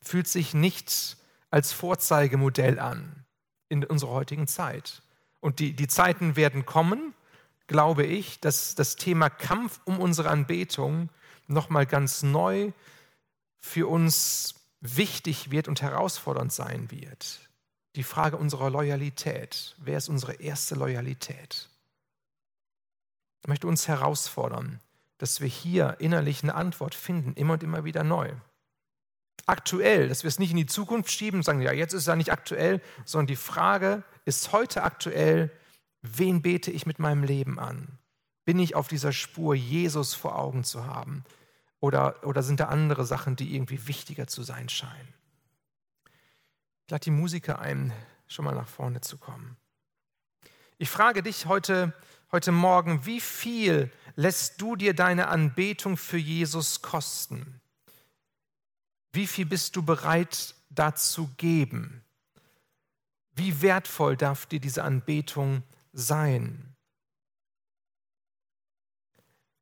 fühlt 0.00 0.28
sich 0.28 0.54
nicht 0.54 1.18
als 1.50 1.72
Vorzeigemodell 1.72 2.78
an 2.78 3.24
in 3.68 3.84
unserer 3.84 4.10
heutigen 4.10 4.46
Zeit. 4.46 5.02
Und 5.40 5.60
die, 5.60 5.74
die 5.74 5.88
Zeiten 5.88 6.36
werden 6.36 6.66
kommen, 6.66 7.14
glaube 7.66 8.04
ich, 8.04 8.40
dass 8.40 8.74
das 8.74 8.96
Thema 8.96 9.28
Kampf 9.30 9.80
um 9.84 10.00
unsere 10.00 10.30
Anbetung 10.30 11.10
nochmal 11.46 11.86
ganz 11.86 12.22
neu 12.22 12.72
für 13.58 13.88
uns 13.88 14.54
wichtig 14.80 15.50
wird 15.50 15.68
und 15.68 15.82
herausfordernd 15.82 16.52
sein 16.52 16.90
wird. 16.90 17.40
Die 17.96 18.02
Frage 18.02 18.36
unserer 18.36 18.70
Loyalität. 18.70 19.74
Wer 19.78 19.98
ist 19.98 20.08
unsere 20.08 20.34
erste 20.34 20.74
Loyalität? 20.74 21.68
Ich 23.42 23.48
möchte 23.48 23.66
uns 23.66 23.88
herausfordern, 23.88 24.80
dass 25.18 25.40
wir 25.40 25.48
hier 25.48 25.96
innerlich 25.98 26.42
eine 26.42 26.54
Antwort 26.54 26.94
finden, 26.94 27.34
immer 27.34 27.54
und 27.54 27.62
immer 27.62 27.84
wieder 27.84 28.04
neu 28.04 28.32
aktuell, 29.46 30.08
dass 30.08 30.22
wir 30.22 30.28
es 30.28 30.38
nicht 30.38 30.50
in 30.50 30.56
die 30.56 30.66
Zukunft 30.66 31.10
schieben 31.10 31.40
und 31.40 31.44
sagen, 31.44 31.60
ja, 31.60 31.72
jetzt 31.72 31.92
ist 31.92 32.02
es 32.02 32.06
ja 32.06 32.16
nicht 32.16 32.32
aktuell, 32.32 32.80
sondern 33.04 33.28
die 33.28 33.36
Frage 33.36 34.02
ist 34.24 34.52
heute 34.52 34.82
aktuell, 34.82 35.50
wen 36.02 36.42
bete 36.42 36.70
ich 36.70 36.86
mit 36.86 36.98
meinem 36.98 37.24
Leben 37.24 37.58
an? 37.58 37.98
Bin 38.44 38.58
ich 38.58 38.74
auf 38.74 38.88
dieser 38.88 39.12
Spur, 39.12 39.54
Jesus 39.54 40.14
vor 40.14 40.38
Augen 40.38 40.64
zu 40.64 40.86
haben? 40.86 41.24
Oder, 41.80 42.24
oder 42.24 42.42
sind 42.42 42.60
da 42.60 42.66
andere 42.66 43.04
Sachen, 43.04 43.36
die 43.36 43.54
irgendwie 43.54 43.86
wichtiger 43.86 44.26
zu 44.26 44.42
sein 44.42 44.68
scheinen? 44.68 45.14
Ich 46.84 46.90
lade 46.90 47.04
die 47.04 47.10
Musiker 47.10 47.58
ein, 47.58 47.92
schon 48.26 48.44
mal 48.44 48.54
nach 48.54 48.68
vorne 48.68 49.00
zu 49.00 49.18
kommen. 49.18 49.56
Ich 50.78 50.90
frage 50.90 51.22
dich 51.22 51.46
heute, 51.46 51.92
heute 52.32 52.52
Morgen, 52.52 53.04
wie 53.04 53.20
viel 53.20 53.90
lässt 54.16 54.60
du 54.60 54.76
dir 54.76 54.94
deine 54.94 55.28
Anbetung 55.28 55.96
für 55.96 56.18
Jesus 56.18 56.82
kosten? 56.82 57.60
Wie 59.12 59.26
viel 59.26 59.46
bist 59.46 59.76
du 59.76 59.82
bereit 59.82 60.54
dazu 60.70 61.28
geben? 61.36 62.04
Wie 63.32 63.62
wertvoll 63.62 64.16
darf 64.16 64.46
dir 64.46 64.60
diese 64.60 64.82
Anbetung 64.82 65.62
sein? 65.92 66.74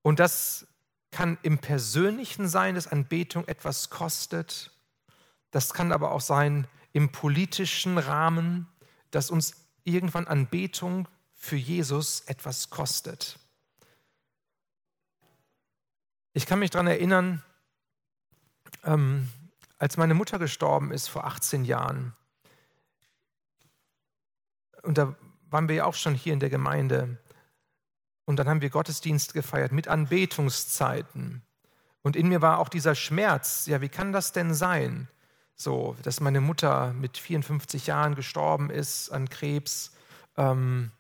Und 0.03 0.21
das 0.21 0.67
kann 1.11 1.39
im 1.43 1.59
Persönlichen 1.59 2.49
sein, 2.49 2.75
dass 2.75 2.87
Anbetung 2.87 3.47
etwas 3.49 3.91
kostet. 3.91 4.71
Das 5.51 5.75
kann 5.75 5.93
aber 5.93 6.13
auch 6.13 6.21
sein 6.21 6.67
im 6.93 7.13
politischen 7.13 7.99
Rahmen, 7.99 8.69
dass 9.11 9.31
uns 9.31 9.55
irgendwann 9.85 10.27
Anbetung 10.27 11.09
für 11.35 11.57
Jesus 11.57 12.21
etwas 12.23 12.71
kostet. 12.71 13.39
Ich 16.33 16.47
kann 16.47 16.59
mich 16.59 16.71
daran 16.71 16.87
erinnern, 16.87 17.43
ähm, 18.87 19.29
als 19.79 19.99
meine 19.99 20.15
Mutter 20.15 20.39
gestorben 20.39 20.93
ist 20.93 21.09
vor 21.09 21.27
18 21.27 21.65
Jahren, 21.65 22.15
und 24.83 24.97
da 24.97 25.17
waren 25.51 25.69
wir 25.69 25.77
ja 25.77 25.85
auch 25.85 25.95
schon 25.95 26.15
hier 26.15 26.33
in 26.33 26.41
der 26.41 26.51
Gemeinde, 26.51 27.19
und 28.25 28.37
dann 28.37 28.49
haben 28.49 28.61
wir 28.61 28.71
Gottesdienst 28.71 29.35
gefeiert 29.35 29.73
mit 29.73 29.89
Anbetungszeiten. 29.89 31.43
Und 32.03 32.17
in 32.17 32.29
mir 32.29 32.43
war 32.43 32.59
auch 32.59 32.69
dieser 32.69 32.95
Schmerz, 32.95 33.67
ja, 33.67 33.81
wie 33.81 33.89
kann 33.89 34.13
das 34.13 34.33
denn 34.33 34.53
sein? 34.53 35.09
So, 35.55 35.97
dass 36.03 36.21
meine 36.21 36.41
Mutter 36.41 36.93
mit 36.93 37.17
54 37.17 37.87
Jahren 37.87 38.15
gestorben 38.15 38.69
ist 38.69 39.11
an 39.11 39.29
Krebs. 39.29 39.93
Ähm, 40.37 40.91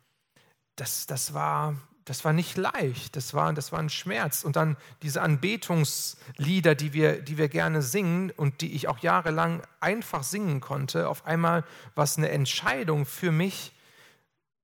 das, 0.76 1.06
das 1.06 1.34
war, 1.34 1.74
das 2.06 2.24
war 2.24 2.32
nicht 2.32 2.56
leicht, 2.56 3.16
das 3.16 3.34
war, 3.34 3.52
das 3.52 3.72
war 3.72 3.80
ein 3.80 3.90
Schmerz. 3.90 4.44
Und 4.44 4.54
dann 4.54 4.76
diese 5.02 5.22
Anbetungslieder, 5.22 6.76
die 6.76 6.92
wir, 6.92 7.20
die 7.20 7.36
wir 7.36 7.48
gerne 7.48 7.82
singen 7.82 8.30
und 8.30 8.60
die 8.60 8.74
ich 8.74 8.86
auch 8.86 9.00
jahrelang 9.00 9.60
einfach 9.80 10.22
singen 10.22 10.60
konnte, 10.60 11.08
auf 11.08 11.26
einmal 11.26 11.64
war 11.96 12.04
es 12.04 12.16
eine 12.16 12.30
Entscheidung 12.30 13.06
für 13.06 13.32
mich, 13.32 13.72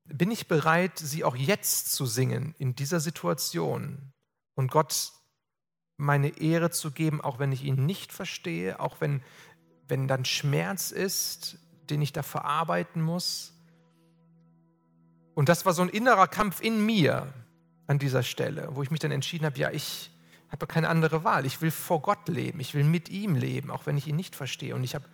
bin 0.05 0.30
ich 0.30 0.47
bereit, 0.47 0.99
sie 0.99 1.24
auch 1.24 1.34
jetzt 1.34 1.93
zu 1.93 2.07
singen, 2.07 2.55
in 2.59 2.76
dieser 2.76 3.01
Situation 3.01 4.12
und 4.55 4.70
Gott 4.70 5.12
meine 5.97 6.38
Ehre 6.38 6.70
zu 6.70 6.93
geben, 6.93 7.20
auch 7.20 7.40
wenn 7.40 7.51
ich 7.51 7.64
ihn 7.64 7.86
nicht 7.86 8.12
verstehe, 8.12 8.78
auch 8.78 9.01
wenn, 9.01 9.20
wenn 9.88 10.07
dann 10.07 10.24
Schmerz 10.24 10.93
ist, 10.93 11.59
den 11.90 12.03
ich 12.03 12.12
da 12.12 12.22
verarbeiten 12.22 13.03
muss. 13.03 13.53
Und 15.35 15.49
das 15.49 15.64
war 15.64 15.72
so 15.72 15.83
ein 15.83 15.89
innerer 15.89 16.28
Kampf 16.28 16.61
in 16.61 16.85
mir 16.85 17.33
an 17.87 17.99
dieser 17.99 18.22
Stelle, 18.22 18.68
wo 18.72 18.83
ich 18.83 18.91
mich 18.91 19.01
dann 19.01 19.11
entschieden 19.11 19.47
habe, 19.47 19.59
ja, 19.59 19.70
ich 19.70 20.11
habe 20.51 20.66
keine 20.66 20.89
andere 20.89 21.24
Wahl. 21.24 21.47
Ich 21.47 21.62
will 21.62 21.70
vor 21.70 22.03
Gott 22.03 22.28
leben, 22.28 22.61
ich 22.61 22.74
will 22.74 22.85
mit 22.85 23.09
ihm 23.09 23.35
leben, 23.35 23.70
auch 23.70 23.87
wenn 23.87 23.97
ich 23.97 24.07
ihn 24.07 24.16
nicht 24.16 24.37
verstehe. 24.37 24.74
Und 24.74 24.85
ich 24.85 24.95
habe 24.95 25.07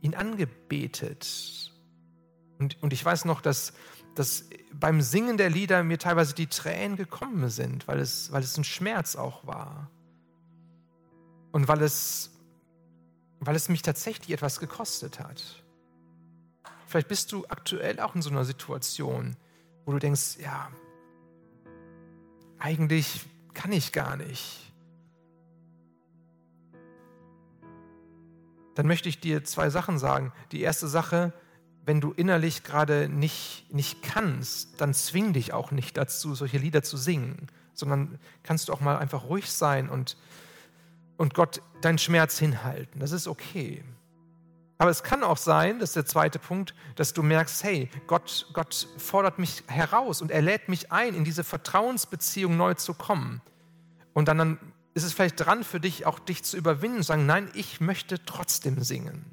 ihn 0.00 0.14
angebetet. 0.14 1.70
Und, 2.58 2.82
und 2.82 2.92
ich 2.92 3.04
weiß 3.04 3.26
noch, 3.26 3.40
dass, 3.42 3.74
dass 4.14 4.48
beim 4.72 5.02
Singen 5.02 5.36
der 5.36 5.50
Lieder 5.50 5.82
mir 5.84 5.98
teilweise 5.98 6.34
die 6.34 6.46
Tränen 6.46 6.96
gekommen 6.96 7.48
sind, 7.50 7.86
weil 7.86 8.00
es, 8.00 8.32
weil 8.32 8.42
es 8.42 8.56
ein 8.56 8.64
Schmerz 8.64 9.14
auch 9.14 9.46
war. 9.46 9.90
Und 11.52 11.68
weil 11.68 11.82
es, 11.82 12.30
weil 13.40 13.54
es 13.54 13.68
mich 13.68 13.82
tatsächlich 13.82 14.30
etwas 14.30 14.58
gekostet 14.58 15.20
hat. 15.20 15.61
Vielleicht 16.92 17.08
bist 17.08 17.32
du 17.32 17.46
aktuell 17.48 18.00
auch 18.00 18.14
in 18.14 18.20
so 18.20 18.28
einer 18.28 18.44
Situation, 18.44 19.34
wo 19.86 19.92
du 19.92 19.98
denkst, 19.98 20.36
ja, 20.42 20.70
eigentlich 22.58 23.24
kann 23.54 23.72
ich 23.72 23.92
gar 23.92 24.18
nicht. 24.18 24.70
Dann 28.74 28.86
möchte 28.86 29.08
ich 29.08 29.20
dir 29.20 29.42
zwei 29.42 29.70
Sachen 29.70 29.98
sagen. 29.98 30.34
Die 30.52 30.60
erste 30.60 30.86
Sache, 30.86 31.32
wenn 31.86 32.02
du 32.02 32.12
innerlich 32.12 32.62
gerade 32.62 33.08
nicht, 33.08 33.72
nicht 33.72 34.02
kannst, 34.02 34.78
dann 34.78 34.92
zwing 34.92 35.32
dich 35.32 35.54
auch 35.54 35.70
nicht 35.70 35.96
dazu, 35.96 36.34
solche 36.34 36.58
Lieder 36.58 36.82
zu 36.82 36.98
singen, 36.98 37.46
sondern 37.72 38.18
kannst 38.42 38.68
du 38.68 38.74
auch 38.74 38.82
mal 38.82 38.98
einfach 38.98 39.30
ruhig 39.30 39.50
sein 39.50 39.88
und, 39.88 40.18
und 41.16 41.32
Gott 41.32 41.62
deinen 41.80 41.96
Schmerz 41.96 42.38
hinhalten. 42.38 43.00
Das 43.00 43.12
ist 43.12 43.28
okay. 43.28 43.82
Aber 44.82 44.90
es 44.90 45.04
kann 45.04 45.22
auch 45.22 45.36
sein, 45.36 45.78
das 45.78 45.90
ist 45.90 45.94
der 45.94 46.06
zweite 46.06 46.40
Punkt, 46.40 46.74
dass 46.96 47.12
du 47.12 47.22
merkst, 47.22 47.62
hey, 47.62 47.88
Gott, 48.08 48.48
Gott 48.52 48.88
fordert 48.96 49.38
mich 49.38 49.62
heraus 49.68 50.20
und 50.20 50.32
er 50.32 50.42
lädt 50.42 50.68
mich 50.68 50.90
ein, 50.90 51.14
in 51.14 51.22
diese 51.22 51.44
Vertrauensbeziehung 51.44 52.56
neu 52.56 52.74
zu 52.74 52.92
kommen. 52.92 53.40
Und 54.12 54.26
dann, 54.26 54.38
dann 54.38 54.58
ist 54.92 55.04
es 55.04 55.12
vielleicht 55.12 55.38
dran 55.38 55.62
für 55.62 55.78
dich, 55.78 56.04
auch 56.04 56.18
dich 56.18 56.42
zu 56.42 56.56
überwinden 56.56 56.96
und 56.96 57.02
sagen, 57.04 57.26
nein, 57.26 57.48
ich 57.54 57.80
möchte 57.80 58.24
trotzdem 58.24 58.82
singen. 58.82 59.24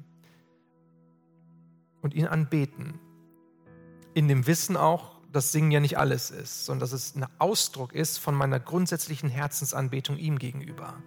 Und 2.00 2.14
ihn 2.14 2.28
anbeten. 2.28 3.00
In 4.14 4.28
dem 4.28 4.46
Wissen 4.46 4.76
auch, 4.76 5.18
dass 5.32 5.50
Singen 5.50 5.72
ja 5.72 5.80
nicht 5.80 5.98
alles 5.98 6.30
ist, 6.30 6.64
sondern 6.64 6.82
dass 6.82 6.92
es 6.92 7.16
ein 7.16 7.26
Ausdruck 7.40 7.92
ist 7.92 8.18
von 8.18 8.36
meiner 8.36 8.60
grundsätzlichen 8.60 9.28
Herzensanbetung 9.28 10.16
ihm 10.16 10.38
gegenüber. 10.38 11.02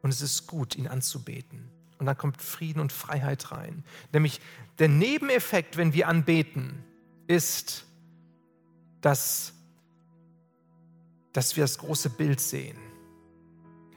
Und 0.00 0.08
es 0.08 0.22
ist 0.22 0.46
gut, 0.46 0.76
ihn 0.76 0.88
anzubeten. 0.88 1.73
Und 2.04 2.08
dann 2.08 2.18
kommt 2.18 2.42
Frieden 2.42 2.80
und 2.80 2.92
Freiheit 2.92 3.50
rein. 3.50 3.82
Nämlich 4.12 4.42
der 4.78 4.88
Nebeneffekt, 4.88 5.78
wenn 5.78 5.94
wir 5.94 6.06
anbeten, 6.06 6.84
ist, 7.28 7.86
dass, 9.00 9.54
dass 11.32 11.56
wir 11.56 11.64
das 11.64 11.78
große 11.78 12.10
Bild 12.10 12.42
sehen. 12.42 12.76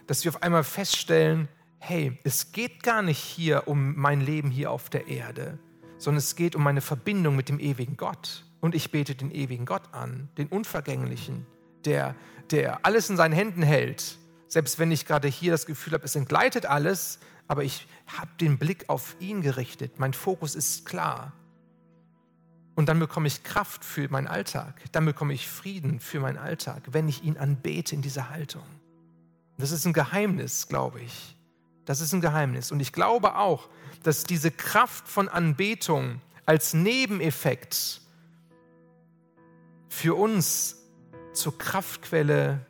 Dass 0.05 0.23
wir 0.23 0.29
auf 0.29 0.41
einmal 0.41 0.63
feststellen, 0.63 1.49
hey, 1.79 2.17
es 2.23 2.53
geht 2.53 2.81
gar 2.81 3.01
nicht 3.01 3.19
hier 3.19 3.67
um 3.67 3.97
mein 3.97 4.21
Leben 4.21 4.51
hier 4.51 4.71
auf 4.71 4.89
der 4.89 5.09
Erde, 5.09 5.59
sondern 5.97 6.19
es 6.19 6.37
geht 6.37 6.55
um 6.55 6.63
meine 6.63 6.79
Verbindung 6.79 7.35
mit 7.35 7.49
dem 7.49 7.59
ewigen 7.59 7.97
Gott. 7.97 8.45
Und 8.61 8.73
ich 8.73 8.89
bete 8.89 9.15
den 9.15 9.31
ewigen 9.31 9.65
Gott 9.65 9.93
an, 9.93 10.29
den 10.37 10.47
Unvergänglichen, 10.47 11.45
der, 11.83 12.15
der 12.51 12.85
alles 12.85 13.09
in 13.09 13.17
seinen 13.17 13.33
Händen 13.33 13.63
hält. 13.63 14.17
Selbst 14.47 14.79
wenn 14.79 14.93
ich 14.93 15.05
gerade 15.05 15.27
hier 15.27 15.51
das 15.51 15.65
Gefühl 15.65 15.91
habe, 15.91 16.05
es 16.05 16.15
entgleitet 16.15 16.65
alles, 16.65 17.19
aber 17.47 17.63
ich 17.63 17.87
habe 18.07 18.29
den 18.39 18.57
Blick 18.57 18.85
auf 18.89 19.15
ihn 19.19 19.41
gerichtet. 19.41 19.99
Mein 19.99 20.13
Fokus 20.13 20.55
ist 20.55 20.85
klar. 20.85 21.33
Und 22.75 22.89
dann 22.89 22.99
bekomme 22.99 23.27
ich 23.27 23.43
Kraft 23.43 23.83
für 23.83 24.07
meinen 24.09 24.27
Alltag. 24.27 24.81
Dann 24.91 25.05
bekomme 25.05 25.33
ich 25.33 25.47
Frieden 25.47 25.99
für 25.99 26.19
meinen 26.19 26.37
Alltag, 26.37 26.83
wenn 26.91 27.07
ich 27.07 27.23
ihn 27.23 27.37
anbete 27.37 27.95
in 27.95 28.01
dieser 28.01 28.29
Haltung. 28.29 28.63
Das 29.57 29.71
ist 29.71 29.85
ein 29.85 29.93
Geheimnis, 29.93 30.67
glaube 30.67 31.01
ich. 31.01 31.35
Das 31.85 32.01
ist 32.01 32.13
ein 32.13 32.21
Geheimnis. 32.21 32.71
Und 32.71 32.79
ich 32.79 32.93
glaube 32.93 33.35
auch, 33.35 33.69
dass 34.03 34.25
diese 34.25 34.51
Kraft 34.51 35.07
von 35.07 35.27
Anbetung 35.27 36.21
als 36.45 36.73
Nebeneffekt 36.73 38.01
für 39.89 40.15
uns 40.15 40.77
zur 41.33 41.57
Kraftquelle 41.57 42.65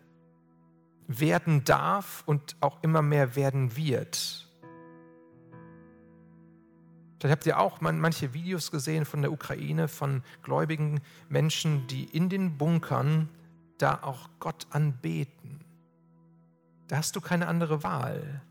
werden 1.08 1.64
darf 1.64 2.24
und 2.26 2.56
auch 2.62 2.82
immer 2.84 3.02
mehr 3.02 3.36
werden 3.36 3.76
wird. 3.76 4.47
Vielleicht 7.20 7.32
habt 7.32 7.46
ihr 7.48 7.60
auch 7.60 7.82
manche 7.82 8.34
Videos 8.34 8.70
gesehen 8.70 9.06
von 9.06 9.22
der 9.22 9.32
Ukraine, 9.32 9.88
von 9.88 10.22
gläubigen 10.44 11.02
Menschen, 11.30 11.88
die 11.88 12.04
in 12.04 12.30
den 12.30 12.58
Bunkern 12.58 13.30
da 13.80 14.00
auch 14.04 14.30
Gott 14.40 14.68
anbeten. 14.70 15.62
Da 16.88 16.98
hast 16.98 17.16
du 17.16 17.22
keine 17.22 17.48
andere 17.48 17.84
Wahl. 17.84 18.42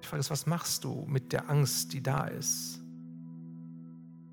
Ich 0.00 0.08
frage 0.08 0.20
es, 0.20 0.30
was 0.30 0.46
machst 0.46 0.84
du 0.84 1.04
mit 1.06 1.32
der 1.32 1.50
Angst, 1.50 1.92
die 1.92 2.02
da 2.02 2.24
ist? 2.24 2.80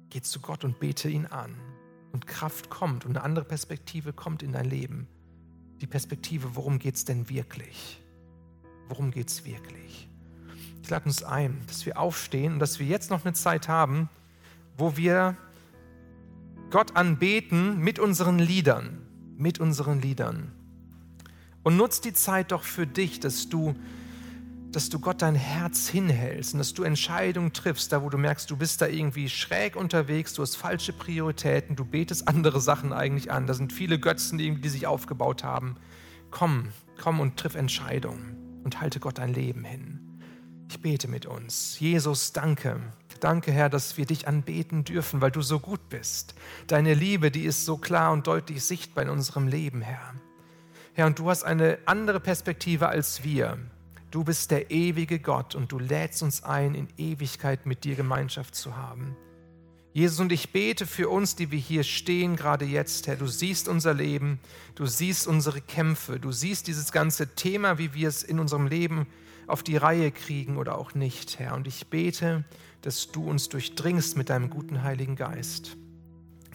Geh 0.09 0.21
zu 0.21 0.39
Gott 0.39 0.63
und 0.63 0.79
bete 0.79 1.09
ihn 1.09 1.25
an. 1.25 1.53
Und 2.13 2.27
Kraft 2.27 2.69
kommt 2.69 3.05
und 3.05 3.17
eine 3.17 3.25
andere 3.25 3.43
Perspektive 3.43 4.13
kommt 4.13 4.41
in 4.41 4.53
dein 4.53 4.69
Leben. 4.69 5.07
Die 5.81 5.87
Perspektive, 5.87 6.55
worum 6.55 6.79
geht 6.79 6.95
es 6.95 7.03
denn 7.03 7.27
wirklich? 7.29 8.01
Worum 8.87 9.11
geht 9.11 9.27
es 9.27 9.43
wirklich? 9.43 10.07
Ich 10.86 10.91
lade 10.91 11.05
uns 11.05 11.23
ein, 11.23 11.63
dass 11.65 11.88
wir 11.88 11.97
aufstehen 11.97 12.53
und 12.53 12.59
dass 12.59 12.77
wir 12.77 12.86
jetzt 12.86 13.09
noch 13.09 13.25
eine 13.25 13.33
Zeit 13.33 13.67
haben, 13.67 14.07
wo 14.77 14.97
wir 14.97 15.36
Gott 16.69 16.95
anbeten 16.95 17.79
mit 17.79 17.97
unseren 17.97 18.38
Liedern, 18.38 19.01
mit 19.36 19.59
unseren 19.59 19.99
Liedern. 19.99 20.51
Und 21.63 21.75
nutz 21.75 22.01
die 22.01 22.13
Zeit 22.13 22.51
doch 22.51 22.61
für 22.61 22.86
dich, 22.86 23.19
dass 23.19 23.49
du, 23.49 23.73
dass 24.71 24.89
du 24.89 24.99
Gott 24.99 25.23
dein 25.23 25.33
Herz 25.33 25.88
hinhältst 25.88 26.53
und 26.53 26.59
dass 26.59 26.75
du 26.75 26.83
Entscheidungen 26.83 27.51
triffst, 27.51 27.91
da 27.91 28.03
wo 28.03 28.09
du 28.11 28.19
merkst, 28.19 28.51
du 28.51 28.55
bist 28.55 28.79
da 28.79 28.86
irgendwie 28.86 29.27
schräg 29.27 29.75
unterwegs, 29.75 30.36
du 30.36 30.43
hast 30.43 30.55
falsche 30.55 30.93
Prioritäten, 30.93 31.75
du 31.75 31.83
betest 31.83 32.27
andere 32.27 32.61
Sachen 32.61 32.93
eigentlich 32.93 33.31
an. 33.31 33.47
Da 33.47 33.55
sind 33.55 33.73
viele 33.73 33.97
Götzen, 33.97 34.38
die, 34.38 34.53
die 34.61 34.69
sich 34.69 34.86
aufgebaut 34.86 35.43
haben. 35.43 35.77
Komm, 36.29 36.67
komm 37.01 37.21
und 37.21 37.38
triff 37.38 37.55
Entscheidungen 37.55 38.61
und 38.63 38.81
halte 38.81 38.99
Gott 38.99 39.17
dein 39.17 39.33
Leben 39.33 39.63
hin. 39.63 39.94
Ich 40.70 40.82
bete 40.82 41.07
mit 41.07 41.26
uns. 41.26 41.80
Jesus, 41.80 42.34
danke. 42.34 42.80
Danke, 43.20 43.51
Herr, 43.51 43.70
dass 43.70 43.97
wir 43.97 44.05
dich 44.05 44.28
anbeten 44.28 44.84
dürfen, 44.84 45.22
weil 45.22 45.32
du 45.32 45.41
so 45.41 45.59
gut 45.59 45.89
bist. 45.89 46.36
Deine 46.68 46.93
Liebe, 46.93 47.32
die 47.32 47.45
ist 47.45 47.66
so 47.66 47.78
klar 47.78 48.11
und 48.11 48.28
deutlich 48.28 48.63
sichtbar 48.63 49.03
in 49.03 49.09
unserem 49.09 49.47
Leben, 49.47 49.82
Herr. 49.82 50.13
Herr, 50.93 51.07
und 51.07 51.20
du 51.20 51.30
hast 51.30 51.43
eine 51.43 51.78
andere 51.86 52.20
Perspektive 52.20 52.88
als 52.88 53.24
wir. 53.24 53.57
Du 54.11 54.24
bist 54.24 54.51
der 54.51 54.72
ewige 54.72 55.20
Gott 55.20 55.55
und 55.55 55.72
du 55.72 55.80
lädst 55.80 56.24
uns 56.24 56.43
ein, 56.43 56.76
in 56.76 56.88
Ewigkeit 56.97 57.66
mit 57.66 57.84
dir 57.84 57.95
Gemeinschaft 57.95 58.55
zu 58.55 58.76
haben. 58.76 59.16
Jesus, 59.93 60.20
und 60.20 60.32
ich 60.32 60.51
bete 60.51 60.86
für 60.86 61.09
uns, 61.09 61.36
die 61.36 61.51
wir 61.51 61.59
hier 61.59 61.84
stehen, 61.84 62.36
gerade 62.36 62.66
jetzt, 62.66 63.07
Herr. 63.07 63.16
Du 63.16 63.28
siehst 63.28 63.70
unser 63.70 63.93
Leben, 63.93 64.39
du 64.76 64.86
siehst 64.86 65.26
unsere 65.26 65.61
Kämpfe, 65.61 66.20
du 66.20 66.32
siehst 66.32 66.68
dieses 66.68 66.91
ganze 66.91 67.34
Thema, 67.36 67.78
wie 67.78 67.93
wir 67.93 68.09
es 68.09 68.22
in 68.22 68.39
unserem 68.39 68.68
Leben 68.68 69.07
auf 69.47 69.63
die 69.63 69.77
Reihe 69.77 70.11
kriegen 70.11 70.57
oder 70.57 70.77
auch 70.77 70.93
nicht, 70.93 71.39
Herr. 71.39 71.55
Und 71.55 71.67
ich 71.67 71.87
bete, 71.87 72.43
dass 72.81 73.11
du 73.11 73.29
uns 73.29 73.49
durchdringst 73.49 74.17
mit 74.17 74.29
deinem 74.29 74.49
guten 74.49 74.83
Heiligen 74.83 75.15
Geist. 75.15 75.77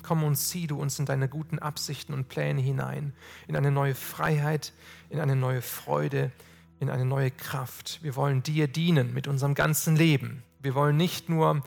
Komm 0.02 0.24
und 0.24 0.36
zieh 0.36 0.66
du 0.66 0.80
uns 0.80 0.98
in 0.98 1.06
deine 1.06 1.28
guten 1.28 1.58
Absichten 1.58 2.14
und 2.14 2.28
Pläne 2.28 2.60
hinein, 2.60 3.12
in 3.46 3.56
eine 3.56 3.70
neue 3.70 3.94
Freiheit, 3.94 4.72
in 5.08 5.20
eine 5.20 5.36
neue 5.36 5.62
Freude, 5.62 6.32
in 6.78 6.88
eine 6.88 7.04
neue 7.04 7.30
Kraft. 7.30 8.00
Wir 8.02 8.16
wollen 8.16 8.42
dir 8.42 8.66
dienen 8.66 9.12
mit 9.12 9.28
unserem 9.28 9.54
ganzen 9.54 9.96
Leben. 9.96 10.42
Wir 10.60 10.74
wollen 10.74 10.96
nicht 10.96 11.28
nur 11.28 11.62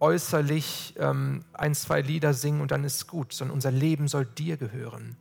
äußerlich 0.00 0.94
ähm, 0.98 1.44
ein, 1.52 1.74
zwei 1.74 2.00
Lieder 2.00 2.34
singen 2.34 2.60
und 2.60 2.70
dann 2.70 2.84
ist 2.84 3.06
gut, 3.06 3.32
sondern 3.32 3.54
unser 3.54 3.70
Leben 3.70 4.08
soll 4.08 4.24
dir 4.24 4.56
gehören. 4.56 5.16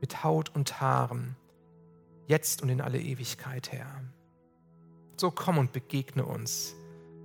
Mit 0.00 0.24
Haut 0.24 0.54
und 0.54 0.80
Haaren, 0.80 1.36
jetzt 2.26 2.62
und 2.62 2.68
in 2.68 2.80
alle 2.80 3.00
Ewigkeit, 3.00 3.72
Herr. 3.72 4.02
So 5.16 5.30
komm 5.30 5.58
und 5.58 5.72
begegne 5.72 6.24
uns 6.24 6.74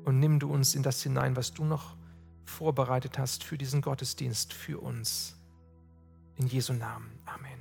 und 0.06 0.20
nimm 0.20 0.40
du 0.40 0.52
uns 0.52 0.76
in 0.76 0.84
das 0.84 1.02
hinein, 1.04 1.36
was 1.36 1.54
du 1.54 1.66
noch 1.66 1.96
vorbereitet 2.46 3.18
hast 3.18 3.44
für 3.44 3.58
diesen 3.58 3.82
Gottesdienst, 3.82 4.54
für 4.54 4.80
uns. 4.80 5.36
In 6.38 6.48
Jesu 6.48 6.74
Namen. 6.74 7.12
Amen. 7.26 7.57